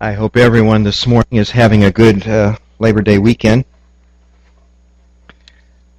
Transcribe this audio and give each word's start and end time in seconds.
I 0.00 0.12
hope 0.12 0.36
everyone 0.36 0.84
this 0.84 1.08
morning 1.08 1.40
is 1.40 1.50
having 1.50 1.82
a 1.82 1.90
good 1.90 2.24
uh, 2.28 2.56
Labor 2.78 3.02
Day 3.02 3.18
weekend. 3.18 3.64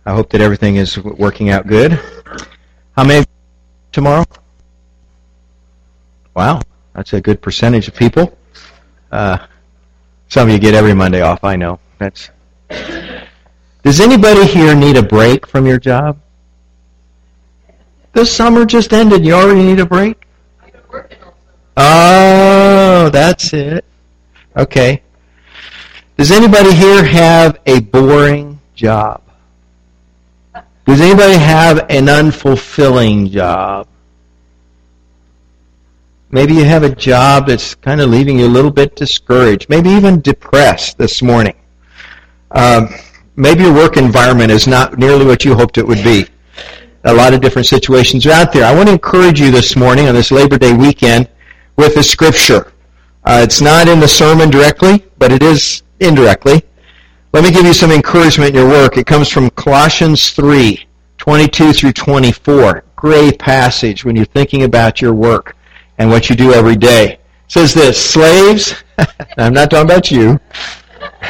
I 0.06 0.13
hope 0.13 0.29
that 0.29 0.40
everything 0.40 0.78
is 0.78 0.97
working 0.97 1.49
out 1.49 1.68
good. 1.68 1.99
How 2.96 3.04
many 3.04 3.26
tomorrow? 3.92 4.24
Wow, 6.33 6.62
that's 6.94 7.12
a 7.12 7.20
good 7.20 7.42
percentage 7.42 7.90
of 7.90 7.96
people. 7.96 8.38
Uh, 9.12 9.38
some 10.29 10.47
of 10.47 10.54
you 10.54 10.60
get 10.60 10.76
every 10.76 10.94
Monday 10.94 11.20
off. 11.20 11.44
I 11.44 11.58
know. 11.58 11.78
That's. 11.97 12.29
Does 13.84 14.00
anybody 14.00 14.46
here 14.46 14.76
need 14.76 14.96
a 14.96 15.04
break 15.04 15.46
from 15.46 15.66
your 15.66 15.78
job? 15.78 16.18
The 18.13 18.26
summer 18.26 18.63
just 18.63 18.94
ended. 18.94 19.26
You 19.26 19.34
already 19.34 19.63
need 19.63 19.81
a 19.81 19.86
break. 19.86 20.26
Oh, 21.76 23.09
that's 23.12 23.52
it. 23.52 23.84
Okay. 24.59 25.02
Does 26.18 26.31
anybody 26.31 26.73
here 26.73 27.02
have 27.02 27.62
a 27.66 27.80
boring 27.80 28.59
job? 28.76 29.22
Does 30.86 31.00
anybody 31.00 31.38
have 31.38 31.86
an 31.90 32.08
unfulfilling 32.08 33.31
job? 33.31 33.88
Maybe 36.31 36.55
you 36.55 36.66
have 36.66 36.84
a 36.84 36.94
job 36.94 37.48
that's 37.48 37.73
kind 37.73 38.02
of 38.02 38.09
leaving 38.09 38.38
you 38.40 38.48
a 38.48 38.50
little 38.50 38.70
bit 38.70 38.98
discouraged, 38.98 39.70
maybe 39.70 39.91
even 39.91 40.20
depressed 40.20 40.98
this 40.98 41.22
morning. 41.22 41.55
Um, 42.52 42.89
maybe 43.38 43.64
your 43.64 43.73
work 43.73 43.95
environment 43.95 44.52
is 44.52 44.67
not 44.67 44.98
nearly 44.98 45.26
what 45.26 45.45
you 45.45 45.55
hoped 45.55 45.78
it 45.78 45.88
would 45.88 46.03
be. 46.03 46.28
A 47.05 47.14
lot 47.14 47.34
of 47.34 47.39
different 47.39 47.66
situations 47.66 48.26
are 48.26 48.34
out 48.34 48.52
there. 48.52 48.66
I 48.66 48.76
want 48.76 48.88
to 48.89 48.94
encourage 48.94 49.39
you 49.39 49.52
this 49.52 49.78
morning 49.78 50.09
on 50.09 50.16
this 50.16 50.31
Labor 50.31 50.58
Day 50.58 50.73
weekend 50.73 51.30
with 51.78 51.95
a 51.95 52.03
scripture. 52.03 52.73
Uh, 53.30 53.44
it's 53.44 53.61
not 53.61 53.88
in 53.88 53.99
the 53.99 54.08
sermon 54.08 54.49
directly, 54.49 55.05
but 55.19 55.31
it 55.31 55.44
is 55.44 55.83
indirectly. 55.99 56.63
Let 57.31 57.44
me 57.44 57.52
give 57.52 57.63
you 57.63 57.75
some 57.75 57.91
encouragement 57.91 58.49
in 58.49 58.55
your 58.55 58.67
work. 58.67 58.97
It 58.97 59.05
comes 59.05 59.30
from 59.30 59.52
Colossians 59.52 60.31
3, 60.31 60.88
22 61.19 61.73
through 61.73 61.94
24. 61.94 62.85
Great 62.95 63.38
passage 63.38 64.03
when 64.03 64.16
you're 64.16 64.25
thinking 64.25 64.63
about 64.63 65.00
your 65.00 65.13
work 65.13 65.55
and 66.00 66.09
what 66.09 66.27
you 66.31 66.35
do 66.35 66.53
every 66.53 66.75
day. 66.75 67.11
It 67.11 67.19
says 67.50 67.72
this, 67.72 68.03
slaves, 68.03 68.83
I'm 69.38 69.53
not 69.53 69.69
talking 69.69 69.85
about 69.85 70.09
you. 70.09 70.39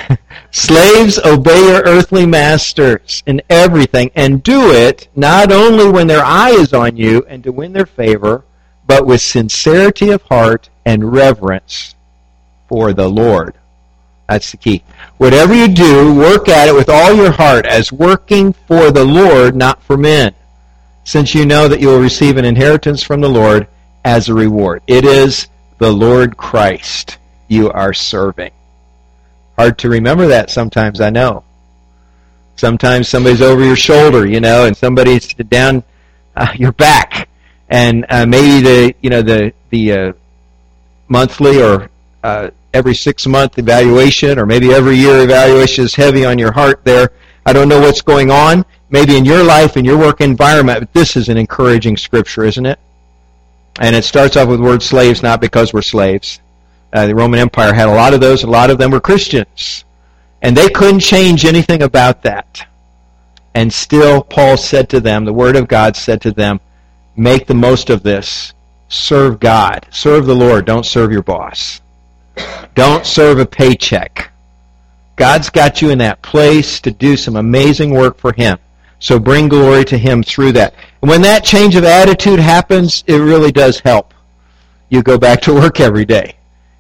Slaves, 0.51 1.19
obey 1.25 1.67
your 1.67 1.83
earthly 1.83 2.25
masters 2.25 3.21
in 3.25 3.41
everything, 3.49 4.09
and 4.15 4.41
do 4.41 4.71
it 4.71 5.09
not 5.17 5.51
only 5.51 5.89
when 5.91 6.07
their 6.07 6.23
eye 6.23 6.51
is 6.51 6.73
on 6.73 6.95
you 6.95 7.25
and 7.27 7.43
to 7.43 7.51
win 7.51 7.73
their 7.73 7.85
favor, 7.85 8.45
but 8.87 9.05
with 9.05 9.21
sincerity 9.21 10.09
of 10.09 10.23
heart 10.23 10.69
and 10.89 11.13
reverence 11.13 11.93
for 12.67 12.93
the 12.93 13.07
Lord. 13.07 13.53
That's 14.27 14.49
the 14.49 14.57
key. 14.57 14.83
Whatever 15.17 15.53
you 15.53 15.67
do, 15.67 16.15
work 16.15 16.49
at 16.49 16.67
it 16.67 16.73
with 16.73 16.89
all 16.89 17.13
your 17.13 17.29
heart 17.31 17.67
as 17.67 17.91
working 17.91 18.53
for 18.53 18.89
the 18.89 19.05
Lord, 19.05 19.55
not 19.55 19.83
for 19.83 19.97
men, 19.97 20.33
since 21.03 21.35
you 21.35 21.45
know 21.45 21.67
that 21.67 21.79
you 21.79 21.89
will 21.89 21.99
receive 21.99 22.37
an 22.37 22.45
inheritance 22.45 23.03
from 23.03 23.21
the 23.21 23.29
Lord 23.29 23.67
as 24.03 24.29
a 24.29 24.33
reward. 24.33 24.81
It 24.87 25.05
is 25.05 25.47
the 25.77 25.91
Lord 25.91 26.37
Christ 26.37 27.19
you 27.47 27.69
are 27.69 27.93
serving. 27.93 28.51
Hard 29.59 29.77
to 29.79 29.89
remember 29.89 30.25
that 30.29 30.49
sometimes, 30.49 31.01
I 31.01 31.11
know. 31.11 31.43
Sometimes 32.55 33.07
somebody's 33.07 33.43
over 33.43 33.63
your 33.63 33.75
shoulder, 33.75 34.25
you 34.25 34.41
know, 34.41 34.65
and 34.65 34.75
somebody's 34.75 35.27
down 35.35 35.83
uh, 36.35 36.47
your 36.55 36.71
back 36.71 37.29
and 37.69 38.07
uh, 38.09 38.25
maybe 38.25 38.61
the 38.63 38.95
you 39.01 39.11
know 39.11 39.21
the 39.21 39.53
the 39.69 39.91
uh, 39.93 40.13
monthly 41.09 41.61
or 41.61 41.89
uh, 42.23 42.49
every 42.73 42.95
six 42.95 43.27
month 43.27 43.57
evaluation 43.57 44.39
or 44.39 44.45
maybe 44.45 44.73
every 44.73 44.95
year 44.95 45.23
evaluation 45.23 45.83
is 45.83 45.95
heavy 45.95 46.25
on 46.25 46.37
your 46.37 46.51
heart 46.51 46.83
there. 46.83 47.11
I 47.45 47.53
don't 47.53 47.67
know 47.67 47.79
what's 47.79 48.01
going 48.01 48.31
on, 48.31 48.63
maybe 48.89 49.17
in 49.17 49.25
your 49.25 49.43
life, 49.43 49.75
in 49.75 49.85
your 49.85 49.97
work 49.97 50.21
environment, 50.21 50.79
but 50.79 50.93
this 50.93 51.17
is 51.17 51.29
an 51.29 51.37
encouraging 51.37 51.97
scripture, 51.97 52.43
isn't 52.45 52.65
it? 52.65 52.79
And 53.79 53.95
it 53.95 54.03
starts 54.03 54.35
off 54.37 54.49
with 54.49 54.59
the 54.59 54.65
word 54.65 54.83
slaves, 54.83 55.23
not 55.23 55.41
because 55.41 55.73
we're 55.73 55.81
slaves. 55.81 56.41
Uh, 56.91 57.07
the 57.07 57.15
Roman 57.15 57.39
Empire 57.39 57.73
had 57.73 57.87
a 57.87 57.93
lot 57.93 58.13
of 58.13 58.19
those, 58.19 58.43
a 58.43 58.47
lot 58.47 58.69
of 58.69 58.77
them 58.77 58.91
were 58.91 58.99
Christians. 58.99 59.85
And 60.41 60.55
they 60.55 60.69
couldn't 60.69 60.99
change 60.99 61.45
anything 61.45 61.83
about 61.83 62.23
that. 62.23 62.65
And 63.55 63.71
still, 63.71 64.23
Paul 64.23 64.57
said 64.57 64.89
to 64.89 64.99
them, 64.99 65.25
the 65.25 65.33
Word 65.33 65.55
of 65.55 65.67
God 65.67 65.95
said 65.95 66.21
to 66.21 66.31
them, 66.31 66.59
make 67.15 67.47
the 67.47 67.53
most 67.53 67.89
of 67.89 68.03
this. 68.03 68.53
Serve 68.89 69.39
God. 69.39 69.85
Serve 69.91 70.25
the 70.25 70.35
Lord. 70.35 70.65
Don't 70.65 70.85
serve 70.85 71.11
your 71.11 71.21
boss. 71.21 71.79
Don't 72.73 73.05
serve 73.05 73.39
a 73.39 73.45
paycheck. 73.45 74.31
God's 75.15 75.49
got 75.49 75.81
you 75.81 75.91
in 75.91 75.99
that 75.99 76.21
place 76.21 76.79
to 76.81 76.91
do 76.91 77.15
some 77.15 77.35
amazing 77.35 77.91
work 77.91 78.17
for 78.17 78.33
Him. 78.33 78.57
So 78.99 79.19
bring 79.19 79.47
glory 79.47 79.85
to 79.85 79.97
Him 79.97 80.23
through 80.23 80.53
that. 80.53 80.73
And 81.01 81.09
when 81.09 81.21
that 81.21 81.43
change 81.43 81.75
of 81.75 81.83
attitude 81.83 82.39
happens, 82.39 83.03
it 83.05 83.17
really 83.17 83.51
does 83.51 83.79
help. 83.79 84.13
You 84.89 85.03
go 85.03 85.17
back 85.17 85.41
to 85.41 85.53
work 85.53 85.79
every 85.79 86.05
day. 86.05 86.35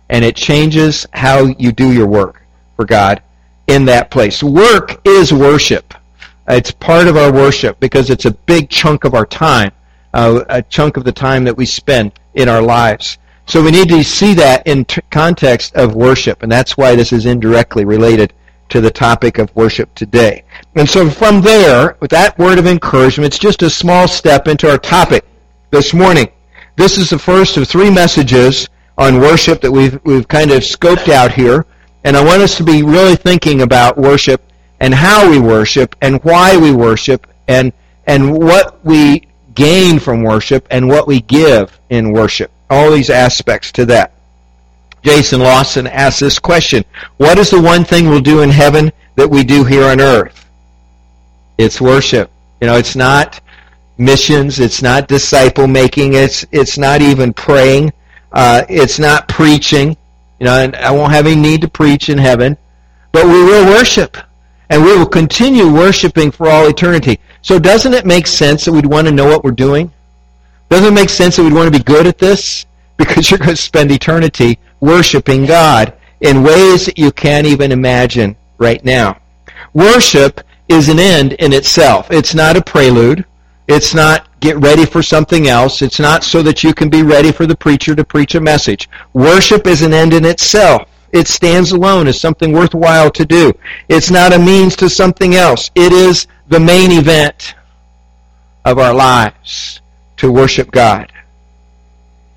And 0.09 0.25
it 0.25 0.35
changes 0.35 1.05
how 1.13 1.45
you 1.45 1.71
do 1.71 1.93
your 1.93 2.07
work 2.07 2.41
for 2.75 2.85
God 2.85 3.21
in 3.67 3.85
that 3.85 4.09
place. 4.09 4.41
Work 4.41 5.05
is 5.05 5.31
worship. 5.31 5.93
It's 6.47 6.71
part 6.71 7.07
of 7.07 7.15
our 7.15 7.31
worship 7.31 7.79
because 7.79 8.09
it's 8.09 8.25
a 8.25 8.31
big 8.31 8.69
chunk 8.69 9.03
of 9.03 9.13
our 9.13 9.27
time 9.27 9.71
uh, 10.13 10.43
a 10.49 10.61
chunk 10.63 10.97
of 10.97 11.03
the 11.03 11.11
time 11.11 11.43
that 11.43 11.55
we 11.55 11.65
spend 11.65 12.11
in 12.33 12.49
our 12.49 12.61
lives. 12.61 13.17
So 13.45 13.63
we 13.63 13.71
need 13.71 13.89
to 13.89 14.03
see 14.03 14.33
that 14.35 14.67
in 14.67 14.85
t- 14.85 15.01
context 15.09 15.75
of 15.75 15.95
worship, 15.95 16.43
and 16.43 16.51
that's 16.51 16.77
why 16.77 16.95
this 16.95 17.11
is 17.11 17.25
indirectly 17.25 17.83
related 17.85 18.33
to 18.69 18.81
the 18.81 18.91
topic 18.91 19.39
of 19.39 19.55
worship 19.55 19.93
today. 19.95 20.43
And 20.75 20.87
so 20.87 21.09
from 21.09 21.41
there, 21.41 21.97
with 21.99 22.11
that 22.11 22.37
word 22.37 22.59
of 22.59 22.67
encouragement, 22.67 23.25
it's 23.25 23.39
just 23.39 23.63
a 23.63 23.69
small 23.69 24.07
step 24.07 24.47
into 24.47 24.69
our 24.69 24.77
topic 24.77 25.25
this 25.71 25.93
morning. 25.93 26.29
This 26.75 26.97
is 26.97 27.09
the 27.09 27.19
first 27.19 27.57
of 27.57 27.67
three 27.67 27.89
messages 27.89 28.69
on 28.97 29.19
worship 29.19 29.61
that 29.61 29.71
we've, 29.71 29.99
we've 30.03 30.27
kind 30.27 30.51
of 30.51 30.61
scoped 30.61 31.09
out 31.09 31.33
here. 31.33 31.65
And 32.03 32.15
I 32.15 32.23
want 32.23 32.41
us 32.41 32.55
to 32.57 32.63
be 32.63 32.83
really 32.83 33.15
thinking 33.15 33.63
about 33.63 33.97
worship 33.97 34.41
and 34.79 34.93
how 34.93 35.29
we 35.29 35.39
worship 35.39 35.95
and 36.01 36.23
why 36.23 36.55
we 36.55 36.71
worship 36.71 37.27
and, 37.47 37.73
and 38.07 38.37
what 38.37 38.83
we 38.85 39.23
gain 39.53 39.99
from 39.99 40.23
worship 40.23 40.67
and 40.71 40.87
what 40.87 41.07
we 41.07 41.21
give 41.21 41.79
in 41.89 42.11
worship. 42.11 42.51
All 42.69 42.91
these 42.91 43.09
aspects 43.09 43.71
to 43.73 43.85
that. 43.87 44.13
Jason 45.01 45.39
Lawson 45.39 45.87
asked 45.87 46.19
this 46.19 46.39
question 46.39 46.83
What 47.17 47.37
is 47.37 47.49
the 47.49 47.61
one 47.61 47.83
thing 47.83 48.09
we'll 48.09 48.21
do 48.21 48.41
in 48.41 48.49
heaven 48.49 48.91
that 49.15 49.29
we 49.29 49.43
do 49.43 49.63
here 49.63 49.85
on 49.85 50.01
earth? 50.01 50.45
It's 51.57 51.81
worship. 51.81 52.31
You 52.61 52.67
know, 52.67 52.75
it's 52.75 52.95
not 52.95 53.41
missions, 53.97 54.59
it's 54.59 54.81
not 54.81 55.07
disciple 55.07 55.67
making, 55.67 56.13
it's, 56.13 56.45
it's 56.51 56.77
not 56.77 57.01
even 57.01 57.33
praying, 57.33 57.91
uh, 58.31 58.63
it's 58.69 58.99
not 58.99 59.27
preaching. 59.27 59.95
You 60.39 60.45
know, 60.45 60.53
and 60.53 60.75
I 60.75 60.91
won't 60.91 61.11
have 61.11 61.25
any 61.25 61.35
need 61.35 61.61
to 61.61 61.67
preach 61.67 62.09
in 62.09 62.17
heaven, 62.17 62.57
but 63.11 63.25
we 63.25 63.43
will 63.43 63.65
worship. 63.65 64.17
And 64.69 64.83
we 64.83 64.95
will 64.95 65.05
continue 65.05 65.73
worshiping 65.73 66.31
for 66.31 66.47
all 66.47 66.67
eternity. 66.67 67.19
So 67.41 67.59
doesn't 67.59 67.93
it 67.93 68.05
make 68.05 68.27
sense 68.27 68.65
that 68.65 68.71
we'd 68.71 68.85
want 68.85 69.07
to 69.07 69.13
know 69.13 69.25
what 69.25 69.43
we're 69.43 69.51
doing? 69.51 69.91
Doesn't 70.69 70.93
it 70.93 70.95
make 70.95 71.09
sense 71.09 71.35
that 71.35 71.43
we'd 71.43 71.53
want 71.53 71.71
to 71.71 71.77
be 71.77 71.83
good 71.83 72.07
at 72.07 72.17
this? 72.17 72.65
Because 72.99 73.31
you're 73.31 73.37
going 73.37 73.51
to 73.51 73.55
spend 73.55 73.93
eternity 73.93 74.59
worshiping 74.81 75.45
God 75.45 75.93
in 76.19 76.43
ways 76.43 76.85
that 76.85 76.97
you 76.97 77.13
can't 77.13 77.47
even 77.47 77.71
imagine 77.71 78.35
right 78.57 78.83
now. 78.83 79.21
Worship 79.73 80.41
is 80.67 80.89
an 80.89 80.99
end 80.99 81.31
in 81.33 81.53
itself. 81.53 82.11
It's 82.11 82.35
not 82.35 82.57
a 82.57 82.61
prelude. 82.61 83.23
It's 83.69 83.93
not 83.93 84.27
get 84.39 84.57
ready 84.57 84.85
for 84.85 85.01
something 85.01 85.47
else. 85.47 85.81
It's 85.81 85.99
not 85.99 86.23
so 86.23 86.41
that 86.43 86.63
you 86.63 86.73
can 86.73 86.89
be 86.89 87.03
ready 87.03 87.31
for 87.31 87.45
the 87.45 87.55
preacher 87.55 87.95
to 87.95 88.03
preach 88.03 88.35
a 88.35 88.41
message. 88.41 88.89
Worship 89.13 89.67
is 89.67 89.81
an 89.81 89.93
end 89.93 90.13
in 90.13 90.25
itself. 90.25 90.89
It 91.11 91.27
stands 91.27 91.71
alone 91.71 92.07
as 92.07 92.19
something 92.19 92.51
worthwhile 92.51 93.09
to 93.11 93.25
do. 93.25 93.53
It's 93.87 94.11
not 94.11 94.33
a 94.33 94.39
means 94.39 94.75
to 94.77 94.89
something 94.89 95.35
else. 95.35 95.71
It 95.75 95.91
is 95.91 96.27
the 96.49 96.59
main 96.59 96.91
event 96.91 97.55
of 98.65 98.77
our 98.79 98.93
lives 98.93 99.81
to 100.17 100.31
worship 100.31 100.71
God. 100.71 101.11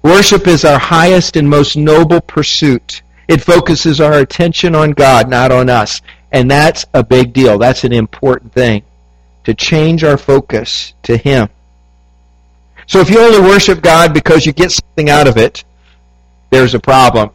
Worship 0.03 0.47
is 0.47 0.65
our 0.65 0.79
highest 0.79 1.37
and 1.37 1.49
most 1.49 1.77
noble 1.77 2.21
pursuit. 2.21 3.03
It 3.27 3.41
focuses 3.41 4.01
our 4.01 4.19
attention 4.19 4.75
on 4.75 4.91
God, 4.91 5.29
not 5.29 5.51
on 5.51 5.71
us. 5.71 6.03
And 6.31 6.51
that's 6.51 6.85
a 6.93 7.03
big 7.03 7.33
deal. 7.33 7.59
That's 7.59 7.85
an 7.85 7.93
important 7.93 8.53
thing. 8.53 8.83
To 9.45 9.55
change 9.55 10.05
our 10.05 10.19
focus 10.19 10.93
to 11.05 11.17
Him. 11.17 11.49
So 12.87 13.01
if 13.01 13.09
you 13.09 13.19
only 13.19 13.41
worship 13.41 13.81
God 13.81 14.13
because 14.13 14.45
you 14.45 14.53
get 14.53 14.73
something 14.73 15.09
out 15.09 15.27
of 15.27 15.37
it, 15.37 15.65
there's 16.51 16.75
a 16.75 16.81
problem 16.81 17.31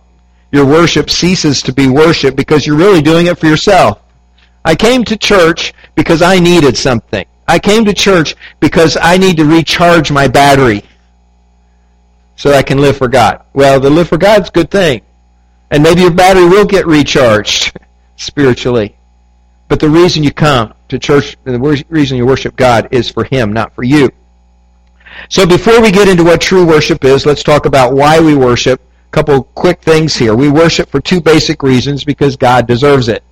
your 0.52 0.66
worship 0.66 1.10
ceases 1.10 1.62
to 1.64 1.74
be 1.74 1.88
worship 1.88 2.36
because 2.36 2.66
you're 2.66 2.78
really 2.78 3.02
doing 3.02 3.28
it 3.28 3.38
for 3.38 3.48
yourself. 3.48 4.02
I 4.64 4.76
came 4.76 5.04
to 5.06 5.18
church 5.18 5.74
because 5.98 6.22
I 6.22 6.40
needed 6.40 6.78
something. 6.78 7.26
I 7.48 7.60
came 7.60 7.84
to 7.86 7.94
church 7.94 8.36
because 8.62 8.98
I 9.02 9.18
need 9.18 9.36
to 9.38 9.46
recharge 9.46 10.12
my 10.12 10.28
battery 10.28 10.84
so 12.36 12.54
I 12.54 12.62
can 12.62 12.80
live 12.80 12.98
for 12.98 13.08
God. 13.08 13.44
Well, 13.54 13.80
the 13.80 13.90
live 13.90 14.08
for 14.08 14.18
God's 14.18 14.48
a 14.50 14.52
good 14.52 14.72
thing. 14.72 15.02
And 15.72 15.84
maybe 15.84 16.02
your 16.02 16.12
battery 16.12 16.46
will 16.46 16.66
get 16.66 16.86
recharged 16.86 17.78
spiritually. 18.16 18.96
But 19.68 19.80
the 19.80 19.90
reason 19.90 20.24
you 20.24 20.32
come 20.32 20.74
to 20.88 21.00
church, 21.00 21.36
and 21.46 21.56
the 21.56 21.86
reason 21.90 22.16
you 22.16 22.26
worship 22.26 22.56
God 22.56 22.88
is 22.92 23.10
for 23.10 23.26
Him, 23.26 23.52
not 23.52 23.74
for 23.76 23.84
you. 23.84 24.10
So 25.30 25.46
before 25.46 25.82
we 25.82 25.92
get 25.92 26.08
into 26.08 26.24
what 26.24 26.40
true 26.40 26.66
worship 26.66 27.04
is, 27.04 27.26
let's 27.26 27.44
talk 27.44 27.66
about 27.66 27.94
why 27.94 28.20
we 28.20 28.36
worship. 28.36 28.80
A 28.80 29.12
couple 29.12 29.44
quick 29.44 29.82
things 29.82 30.16
here. 30.16 30.36
We 30.36 30.50
worship 30.50 30.90
for 30.90 31.02
two 31.02 31.20
basic 31.20 31.64
reasons 31.64 32.04
because 32.04 32.36
God 32.38 32.68
deserves 32.68 33.10
it. 33.10 33.24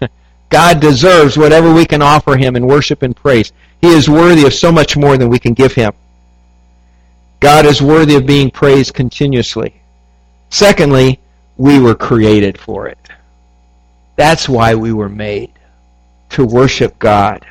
God 0.54 0.78
deserves 0.78 1.36
whatever 1.36 1.74
we 1.74 1.84
can 1.84 2.00
offer 2.00 2.36
Him 2.36 2.54
in 2.54 2.68
worship 2.68 3.02
and 3.02 3.16
praise. 3.16 3.52
He 3.80 3.88
is 3.88 4.08
worthy 4.08 4.46
of 4.46 4.54
so 4.54 4.70
much 4.70 4.96
more 4.96 5.18
than 5.18 5.28
we 5.28 5.40
can 5.40 5.52
give 5.52 5.72
Him. 5.72 5.92
God 7.40 7.66
is 7.66 7.82
worthy 7.82 8.14
of 8.14 8.24
being 8.24 8.52
praised 8.52 8.94
continuously. 8.94 9.82
Secondly, 10.50 11.18
we 11.56 11.80
were 11.80 11.96
created 11.96 12.56
for 12.56 12.86
it. 12.86 12.98
That's 14.14 14.48
why 14.48 14.76
we 14.76 14.92
were 14.92 15.08
made, 15.08 15.50
to 16.30 16.46
worship 16.46 17.00
God. 17.00 17.44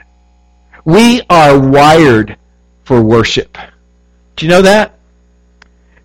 We 0.85 1.23
are 1.29 1.59
wired 1.59 2.37
for 2.85 3.01
worship. 3.01 3.57
Do 4.37 4.45
you 4.45 4.49
know 4.49 4.61
that? 4.61 4.97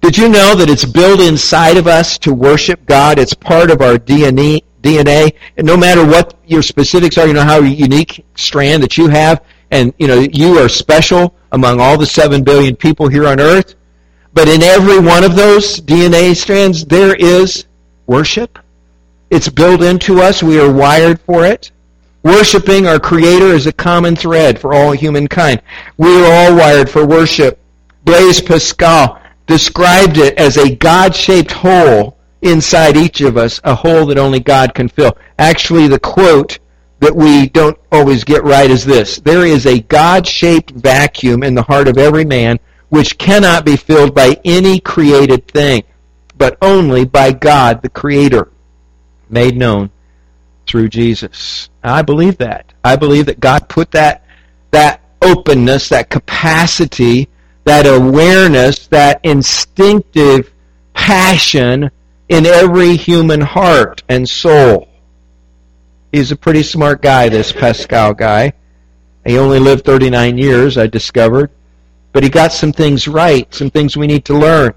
Did 0.01 0.19
you 0.19 0.29
know 0.29 0.57
that 0.57 0.69
it's 0.69 0.85
built 0.85 1.21
inside 1.21 1.77
of 1.77 1.87
us 1.87 2.19
to 2.19 2.35
worship 2.35 2.85
God? 2.87 3.21
It's 3.21 3.35
part 3.35 3.71
of 3.71 3.83
our 3.83 3.99
DNA. 3.99 4.65
DNA, 4.83 5.35
and 5.57 5.67
no 5.67 5.77
matter 5.77 6.05
what 6.05 6.39
your 6.47 6.63
specifics 6.63 7.19
are, 7.19 7.27
you 7.27 7.33
know 7.33 7.43
how 7.43 7.61
unique 7.61 8.25
strand 8.37 8.83
that 8.83 8.97
you 8.97 9.09
have, 9.09 9.43
and 9.71 9.93
you 9.99 10.07
know 10.07 10.21
you 10.21 10.59
are 10.59 10.69
special 10.69 11.35
among 11.53 11.81
all 11.81 11.99
the 11.99 12.07
seven 12.07 12.43
billion 12.43 12.77
people 12.77 13.09
here 13.09 13.27
on 13.27 13.41
earth. 13.41 13.75
But 14.35 14.49
in 14.49 14.63
every 14.63 15.01
one 15.01 15.25
of 15.25 15.35
those 15.35 15.81
DNA 15.81 16.37
strands, 16.37 16.85
there 16.85 17.15
is 17.15 17.65
worship. 18.07 18.59
It's 19.31 19.49
built 19.49 19.83
into 19.83 20.21
us. 20.21 20.43
We 20.43 20.61
are 20.61 20.73
wired 20.73 21.21
for 21.21 21.45
it. 21.45 21.71
Worshipping 22.23 22.87
our 22.87 22.99
Creator 22.99 23.47
is 23.47 23.67
a 23.67 23.73
common 23.73 24.17
thread 24.17 24.61
for 24.61 24.75
all 24.75 24.93
humankind. 24.93 25.63
We 25.97 26.09
are 26.23 26.33
all 26.33 26.57
wired 26.57 26.91
for 26.91 27.07
worship. 27.07 27.59
Blaise 28.05 28.41
Pascal 28.41 29.21
described 29.47 30.19
it 30.19 30.39
as 30.39 30.57
a 30.57 30.75
God-shaped 30.77 31.53
hole 31.53 32.18
inside 32.43 32.97
each 32.97 33.21
of 33.21 33.37
us, 33.37 33.61
a 33.65 33.75
hole 33.75 34.07
that 34.07 34.19
only 34.19 34.41
God 34.41 34.75
can 34.75 34.89
fill. 34.89 35.17
Actually, 35.39 35.89
the 35.89 35.99
quote 35.99 36.59
that 37.01 37.15
we 37.15 37.49
don't 37.49 37.79
always 37.93 38.25
get 38.25 38.43
right 38.45 38.71
is 38.71 38.85
this. 38.85 39.17
There 39.17 39.47
is 39.47 39.67
a 39.67 39.81
God-shaped 39.81 40.71
vacuum 40.71 41.43
in 41.43 41.55
the 41.55 41.63
heart 41.63 41.89
of 41.89 41.99
every 41.99 42.25
man 42.25 42.59
which 42.89 43.19
cannot 43.19 43.65
be 43.65 43.77
filled 43.77 44.15
by 44.15 44.41
any 44.45 44.81
created 44.81 45.47
thing, 45.49 45.83
but 46.37 46.57
only 46.63 47.05
by 47.05 47.33
God, 47.33 47.83
the 47.83 47.89
Creator, 47.89 48.51
made 49.29 49.57
known 49.57 49.91
through 50.67 50.89
Jesus. 50.89 51.69
I 51.83 52.03
believe 52.03 52.39
that. 52.39 52.73
I 52.83 52.97
believe 52.97 53.27
that 53.27 53.41
God 53.41 53.69
put 53.69 53.91
that, 53.93 54.25
that 54.71 55.03
openness, 55.23 55.89
that 55.91 56.11
capacity, 56.11 57.29
that 57.65 57.87
awareness, 57.87 58.87
that 58.89 59.21
instinctive 59.23 60.53
passion 60.95 61.91
in 62.29 62.47
every 62.47 62.97
human 62.97 63.41
heart 63.41 64.03
and 64.09 64.29
soul. 64.29 64.89
He's 66.13 66.33
a 66.33 66.37
pretty 66.37 66.63
smart 66.63 67.03
guy, 67.03 67.29
this 67.29 67.53
Pascal 67.53 68.15
guy. 68.15 68.53
He 69.25 69.39
only 69.39 69.59
lived 69.59 69.85
39 69.85 70.39
years, 70.39 70.79
I 70.79 70.87
discovered. 70.87 71.51
But 72.13 72.23
he 72.23 72.31
got 72.31 72.53
some 72.53 72.73
things 72.73 73.07
right, 73.07 73.53
some 73.55 73.71
things 73.71 73.97
we 73.97 74.07
need 74.07 74.25
to 74.27 74.39
learn. 74.39 74.73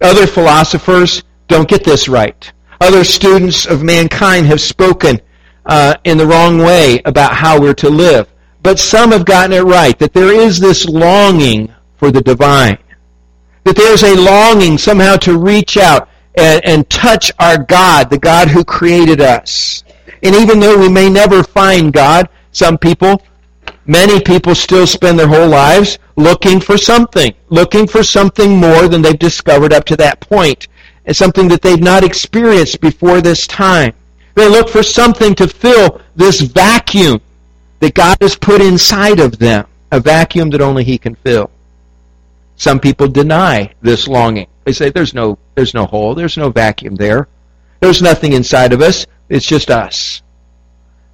Other 0.00 0.26
philosophers 0.26 1.22
don't 1.46 1.68
get 1.68 1.84
this 1.84 2.08
right. 2.08 2.52
Other 2.80 3.04
students 3.04 3.66
of 3.66 3.82
mankind 3.82 4.46
have 4.46 4.60
spoken 4.60 5.20
uh, 5.66 5.94
in 6.04 6.18
the 6.18 6.26
wrong 6.26 6.58
way 6.58 7.00
about 7.04 7.34
how 7.34 7.60
we're 7.60 7.74
to 7.74 7.90
live. 7.90 8.28
But 8.62 8.78
some 8.78 9.12
have 9.12 9.24
gotten 9.24 9.52
it 9.52 9.62
right, 9.62 9.98
that 9.98 10.12
there 10.12 10.32
is 10.32 10.58
this 10.58 10.86
longing 10.88 11.72
for 11.96 12.10
the 12.10 12.20
divine. 12.20 12.78
That 13.64 13.76
there's 13.76 14.02
a 14.02 14.16
longing 14.16 14.78
somehow 14.78 15.16
to 15.18 15.38
reach 15.38 15.76
out 15.76 16.08
and, 16.38 16.64
and 16.64 16.88
touch 16.88 17.32
our 17.38 17.58
God, 17.58 18.10
the 18.10 18.18
God 18.18 18.48
who 18.48 18.64
created 18.64 19.20
us. 19.20 19.84
And 20.22 20.34
even 20.34 20.60
though 20.60 20.78
we 20.78 20.88
may 20.88 21.10
never 21.10 21.42
find 21.42 21.92
God, 21.92 22.28
some 22.52 22.78
people 22.78 23.22
Many 23.88 24.20
people 24.20 24.54
still 24.54 24.86
spend 24.86 25.18
their 25.18 25.26
whole 25.26 25.48
lives 25.48 25.98
looking 26.16 26.60
for 26.60 26.76
something, 26.76 27.32
looking 27.48 27.86
for 27.86 28.02
something 28.02 28.54
more 28.54 28.86
than 28.86 29.00
they've 29.00 29.18
discovered 29.18 29.72
up 29.72 29.86
to 29.86 29.96
that 29.96 30.20
point, 30.20 30.68
and 31.06 31.16
something 31.16 31.48
that 31.48 31.62
they've 31.62 31.80
not 31.80 32.04
experienced 32.04 32.82
before 32.82 33.22
this 33.22 33.46
time. 33.46 33.94
They 34.34 34.46
look 34.46 34.68
for 34.68 34.82
something 34.82 35.34
to 35.36 35.48
fill 35.48 36.02
this 36.16 36.42
vacuum 36.42 37.22
that 37.80 37.94
God 37.94 38.18
has 38.20 38.36
put 38.36 38.60
inside 38.60 39.20
of 39.20 39.38
them, 39.38 39.66
a 39.90 40.00
vacuum 40.00 40.50
that 40.50 40.60
only 40.60 40.84
He 40.84 40.98
can 40.98 41.14
fill. 41.14 41.50
Some 42.56 42.80
people 42.80 43.08
deny 43.08 43.72
this 43.80 44.06
longing. 44.06 44.48
They 44.68 44.72
say 44.74 44.90
there's 44.90 45.14
no 45.14 45.38
there's 45.54 45.72
no 45.72 45.86
hole, 45.86 46.14
there's 46.14 46.36
no 46.36 46.50
vacuum 46.50 46.94
there. 46.94 47.26
There's 47.80 48.02
nothing 48.02 48.34
inside 48.34 48.74
of 48.74 48.82
us. 48.82 49.06
It's 49.30 49.46
just 49.46 49.70
us. 49.70 50.20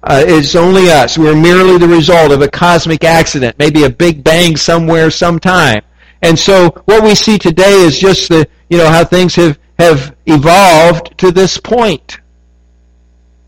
Uh, 0.03 0.25
it's 0.27 0.55
only 0.55 0.91
us. 0.91 1.17
We're 1.17 1.41
merely 1.41 1.77
the 1.77 1.87
result 1.87 2.33
of 2.33 2.41
a 2.41 2.49
cosmic 2.49 3.05
accident, 3.05 3.57
maybe 3.57 3.85
a 3.85 3.89
big 3.89 4.25
bang 4.25 4.57
somewhere, 4.57 5.09
sometime. 5.09 5.83
And 6.21 6.37
so 6.37 6.71
what 6.83 7.01
we 7.01 7.15
see 7.15 7.37
today 7.37 7.71
is 7.71 7.97
just 7.97 8.27
the, 8.27 8.45
you 8.69 8.77
know, 8.77 8.89
how 8.89 9.05
things 9.05 9.35
have, 9.35 9.57
have 9.79 10.17
evolved 10.25 11.17
to 11.19 11.31
this 11.31 11.57
point. 11.57 12.19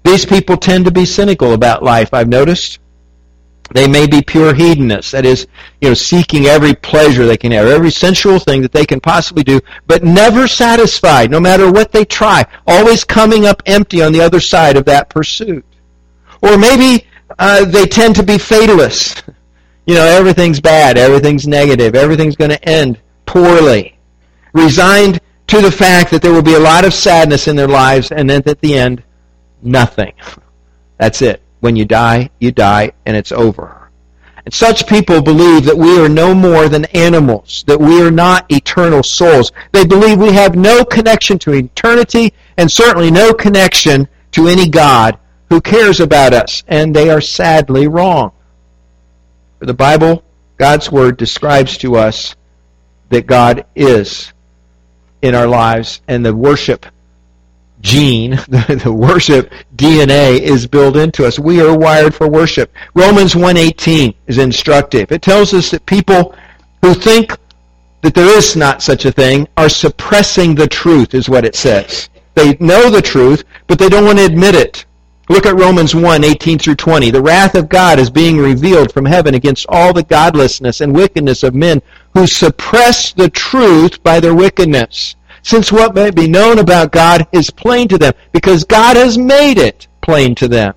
These 0.05 0.25
people 0.25 0.55
tend 0.55 0.85
to 0.85 0.91
be 0.91 1.03
cynical 1.03 1.51
about 1.51 1.83
life, 1.83 2.13
I've 2.13 2.29
noticed. 2.29 2.79
They 3.73 3.87
may 3.87 4.07
be 4.07 4.21
pure 4.21 4.53
hedonists, 4.53 5.11
that 5.11 5.25
is, 5.25 5.47
you 5.81 5.89
know, 5.89 5.93
seeking 5.93 6.45
every 6.45 6.73
pleasure 6.73 7.25
they 7.25 7.37
can 7.37 7.51
have, 7.51 7.67
every 7.67 7.91
sensual 7.91 8.39
thing 8.39 8.61
that 8.61 8.71
they 8.71 8.85
can 8.85 9.01
possibly 9.01 9.43
do, 9.43 9.59
but 9.87 10.03
never 10.03 10.47
satisfied, 10.47 11.31
no 11.31 11.39
matter 11.39 11.69
what 11.71 11.91
they 11.91 12.05
try, 12.05 12.45
always 12.65 13.03
coming 13.03 13.45
up 13.45 13.61
empty 13.65 14.01
on 14.01 14.13
the 14.13 14.21
other 14.21 14.39
side 14.39 14.77
of 14.77 14.85
that 14.85 15.09
pursuit. 15.09 15.65
Or 16.41 16.57
maybe 16.57 17.07
uh, 17.37 17.65
they 17.65 17.85
tend 17.85 18.15
to 18.15 18.23
be 18.23 18.37
fatalists. 18.37 19.23
You 19.85 19.95
know, 19.95 20.05
everything's 20.05 20.61
bad, 20.61 20.97
everything's 20.97 21.47
negative, 21.47 21.95
everything's 21.95 22.35
going 22.35 22.51
to 22.51 22.69
end 22.69 22.99
poorly. 23.25 23.97
Resigned 24.53 25.19
to 25.47 25.61
the 25.61 25.71
fact 25.71 26.11
that 26.11 26.21
there 26.21 26.33
will 26.33 26.41
be 26.41 26.55
a 26.55 26.59
lot 26.59 26.85
of 26.85 26.93
sadness 26.93 27.47
in 27.47 27.55
their 27.55 27.67
lives, 27.67 28.11
and 28.11 28.29
then 28.29 28.43
at 28.45 28.59
the 28.61 28.77
end, 28.77 29.03
nothing. 29.61 30.13
That's 30.97 31.21
it. 31.21 31.41
When 31.59 31.75
you 31.75 31.85
die, 31.85 32.29
you 32.39 32.51
die, 32.51 32.91
and 33.05 33.17
it's 33.17 33.31
over. 33.31 33.89
And 34.45 34.53
such 34.53 34.87
people 34.87 35.21
believe 35.21 35.65
that 35.65 35.77
we 35.77 35.99
are 35.99 36.07
no 36.07 36.33
more 36.33 36.69
than 36.69 36.85
animals, 36.85 37.65
that 37.67 37.79
we 37.79 38.01
are 38.01 38.11
not 38.11 38.49
eternal 38.49 39.03
souls. 39.03 39.51
They 39.73 39.85
believe 39.85 40.19
we 40.19 40.31
have 40.31 40.55
no 40.55 40.85
connection 40.85 41.37
to 41.39 41.53
eternity, 41.53 42.33
and 42.55 42.71
certainly 42.71 43.11
no 43.11 43.33
connection 43.33 44.07
to 44.31 44.47
any 44.47 44.69
God 44.69 45.17
who 45.49 45.59
cares 45.59 45.99
about 45.99 46.33
us, 46.33 46.63
and 46.67 46.95
they 46.95 47.09
are 47.09 47.19
sadly 47.19 47.87
wrong. 47.87 48.31
For 49.59 49.65
the 49.65 49.73
Bible, 49.73 50.23
God's 50.57 50.91
Word, 50.91 51.17
describes 51.17 51.77
to 51.79 51.97
us 51.97 52.35
that 53.09 53.27
God 53.27 53.65
is 53.75 54.31
in 55.21 55.35
our 55.35 55.47
lives, 55.47 56.01
and 56.07 56.25
the 56.25 56.33
worship 56.33 56.85
gene, 57.87 58.31
the, 58.49 58.81
the 58.83 58.91
worship 58.91 59.51
DNA 59.75 60.39
is 60.39 60.67
built 60.67 60.97
into 60.97 61.25
us. 61.25 61.39
We 61.39 61.61
are 61.61 61.77
wired 61.77 62.13
for 62.13 62.27
worship. 62.27 62.71
Romans 62.93 63.33
1.18 63.33 64.13
is 64.27 64.37
instructive. 64.37 65.11
It 65.11 65.21
tells 65.21 65.53
us 65.53 65.71
that 65.71 65.85
people 65.85 66.35
who 66.81 66.93
think 66.93 67.33
that 68.01 68.13
there 68.13 68.37
is 68.37 68.55
not 68.55 68.83
such 68.83 69.05
a 69.05 69.11
thing 69.11 69.47
are 69.57 69.69
suppressing 69.69 70.53
the 70.53 70.67
truth, 70.67 71.13
is 71.13 71.29
what 71.29 71.45
it 71.45 71.55
says. 71.55 72.09
They 72.35 72.55
know 72.59 72.91
the 72.91 73.01
truth, 73.01 73.43
but 73.65 73.79
they 73.79 73.89
don't 73.89 74.05
want 74.05 74.19
to 74.19 74.25
admit 74.25 74.53
it. 74.53 74.85
Look 75.29 75.45
at 75.45 75.59
Romans 75.59 75.93
1, 75.93 76.23
18 76.23 76.59
through 76.59 76.75
20. 76.75 77.11
The 77.11 77.21
wrath 77.21 77.55
of 77.55 77.67
God 77.67 77.99
is 77.99 78.09
being 78.09 78.37
revealed 78.37 78.93
from 78.93 79.03
heaven 79.05 79.33
against 79.35 79.65
all 79.67 79.91
the 79.91 80.03
godlessness 80.03 80.79
and 80.79 80.95
wickedness 80.95 81.43
of 81.43 81.53
men 81.53 81.81
who 82.13 82.27
suppress 82.27 83.11
the 83.11 83.29
truth 83.29 84.01
by 84.03 84.21
their 84.21 84.35
wickedness. 84.35 85.16
Since 85.47 85.71
what 85.71 85.95
may 85.95 86.11
be 86.11 86.27
known 86.27 86.59
about 86.59 86.91
God 86.91 87.25
is 87.31 87.49
plain 87.49 87.87
to 87.87 87.97
them, 87.97 88.11
because 88.33 88.65
God 88.65 88.97
has 88.97 89.17
made 89.17 89.57
it 89.57 89.87
plain 90.01 90.35
to 90.35 90.49
them. 90.49 90.73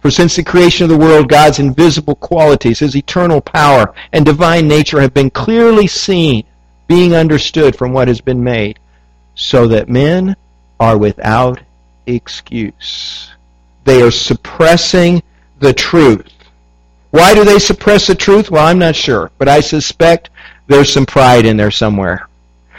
For 0.00 0.10
since 0.10 0.34
the 0.34 0.42
creation 0.42 0.84
of 0.84 0.88
the 0.88 0.96
world, 0.96 1.28
God's 1.28 1.58
invisible 1.58 2.14
qualities, 2.14 2.78
His 2.78 2.96
eternal 2.96 3.42
power 3.42 3.92
and 4.14 4.24
divine 4.24 4.66
nature 4.66 4.98
have 5.02 5.12
been 5.12 5.28
clearly 5.28 5.86
seen, 5.86 6.46
being 6.86 7.14
understood 7.14 7.76
from 7.76 7.92
what 7.92 8.08
has 8.08 8.22
been 8.22 8.42
made, 8.42 8.78
so 9.34 9.68
that 9.68 9.90
men 9.90 10.34
are 10.80 10.96
without 10.96 11.60
excuse. 12.06 13.30
They 13.84 14.00
are 14.00 14.10
suppressing 14.10 15.22
the 15.58 15.74
truth. 15.74 16.32
Why 17.10 17.34
do 17.34 17.44
they 17.44 17.58
suppress 17.58 18.06
the 18.06 18.14
truth? 18.14 18.50
Well, 18.50 18.66
I'm 18.66 18.78
not 18.78 18.96
sure, 18.96 19.30
but 19.36 19.48
I 19.48 19.60
suspect 19.60 20.30
there's 20.66 20.90
some 20.90 21.04
pride 21.04 21.44
in 21.44 21.58
there 21.58 21.70
somewhere. 21.70 22.26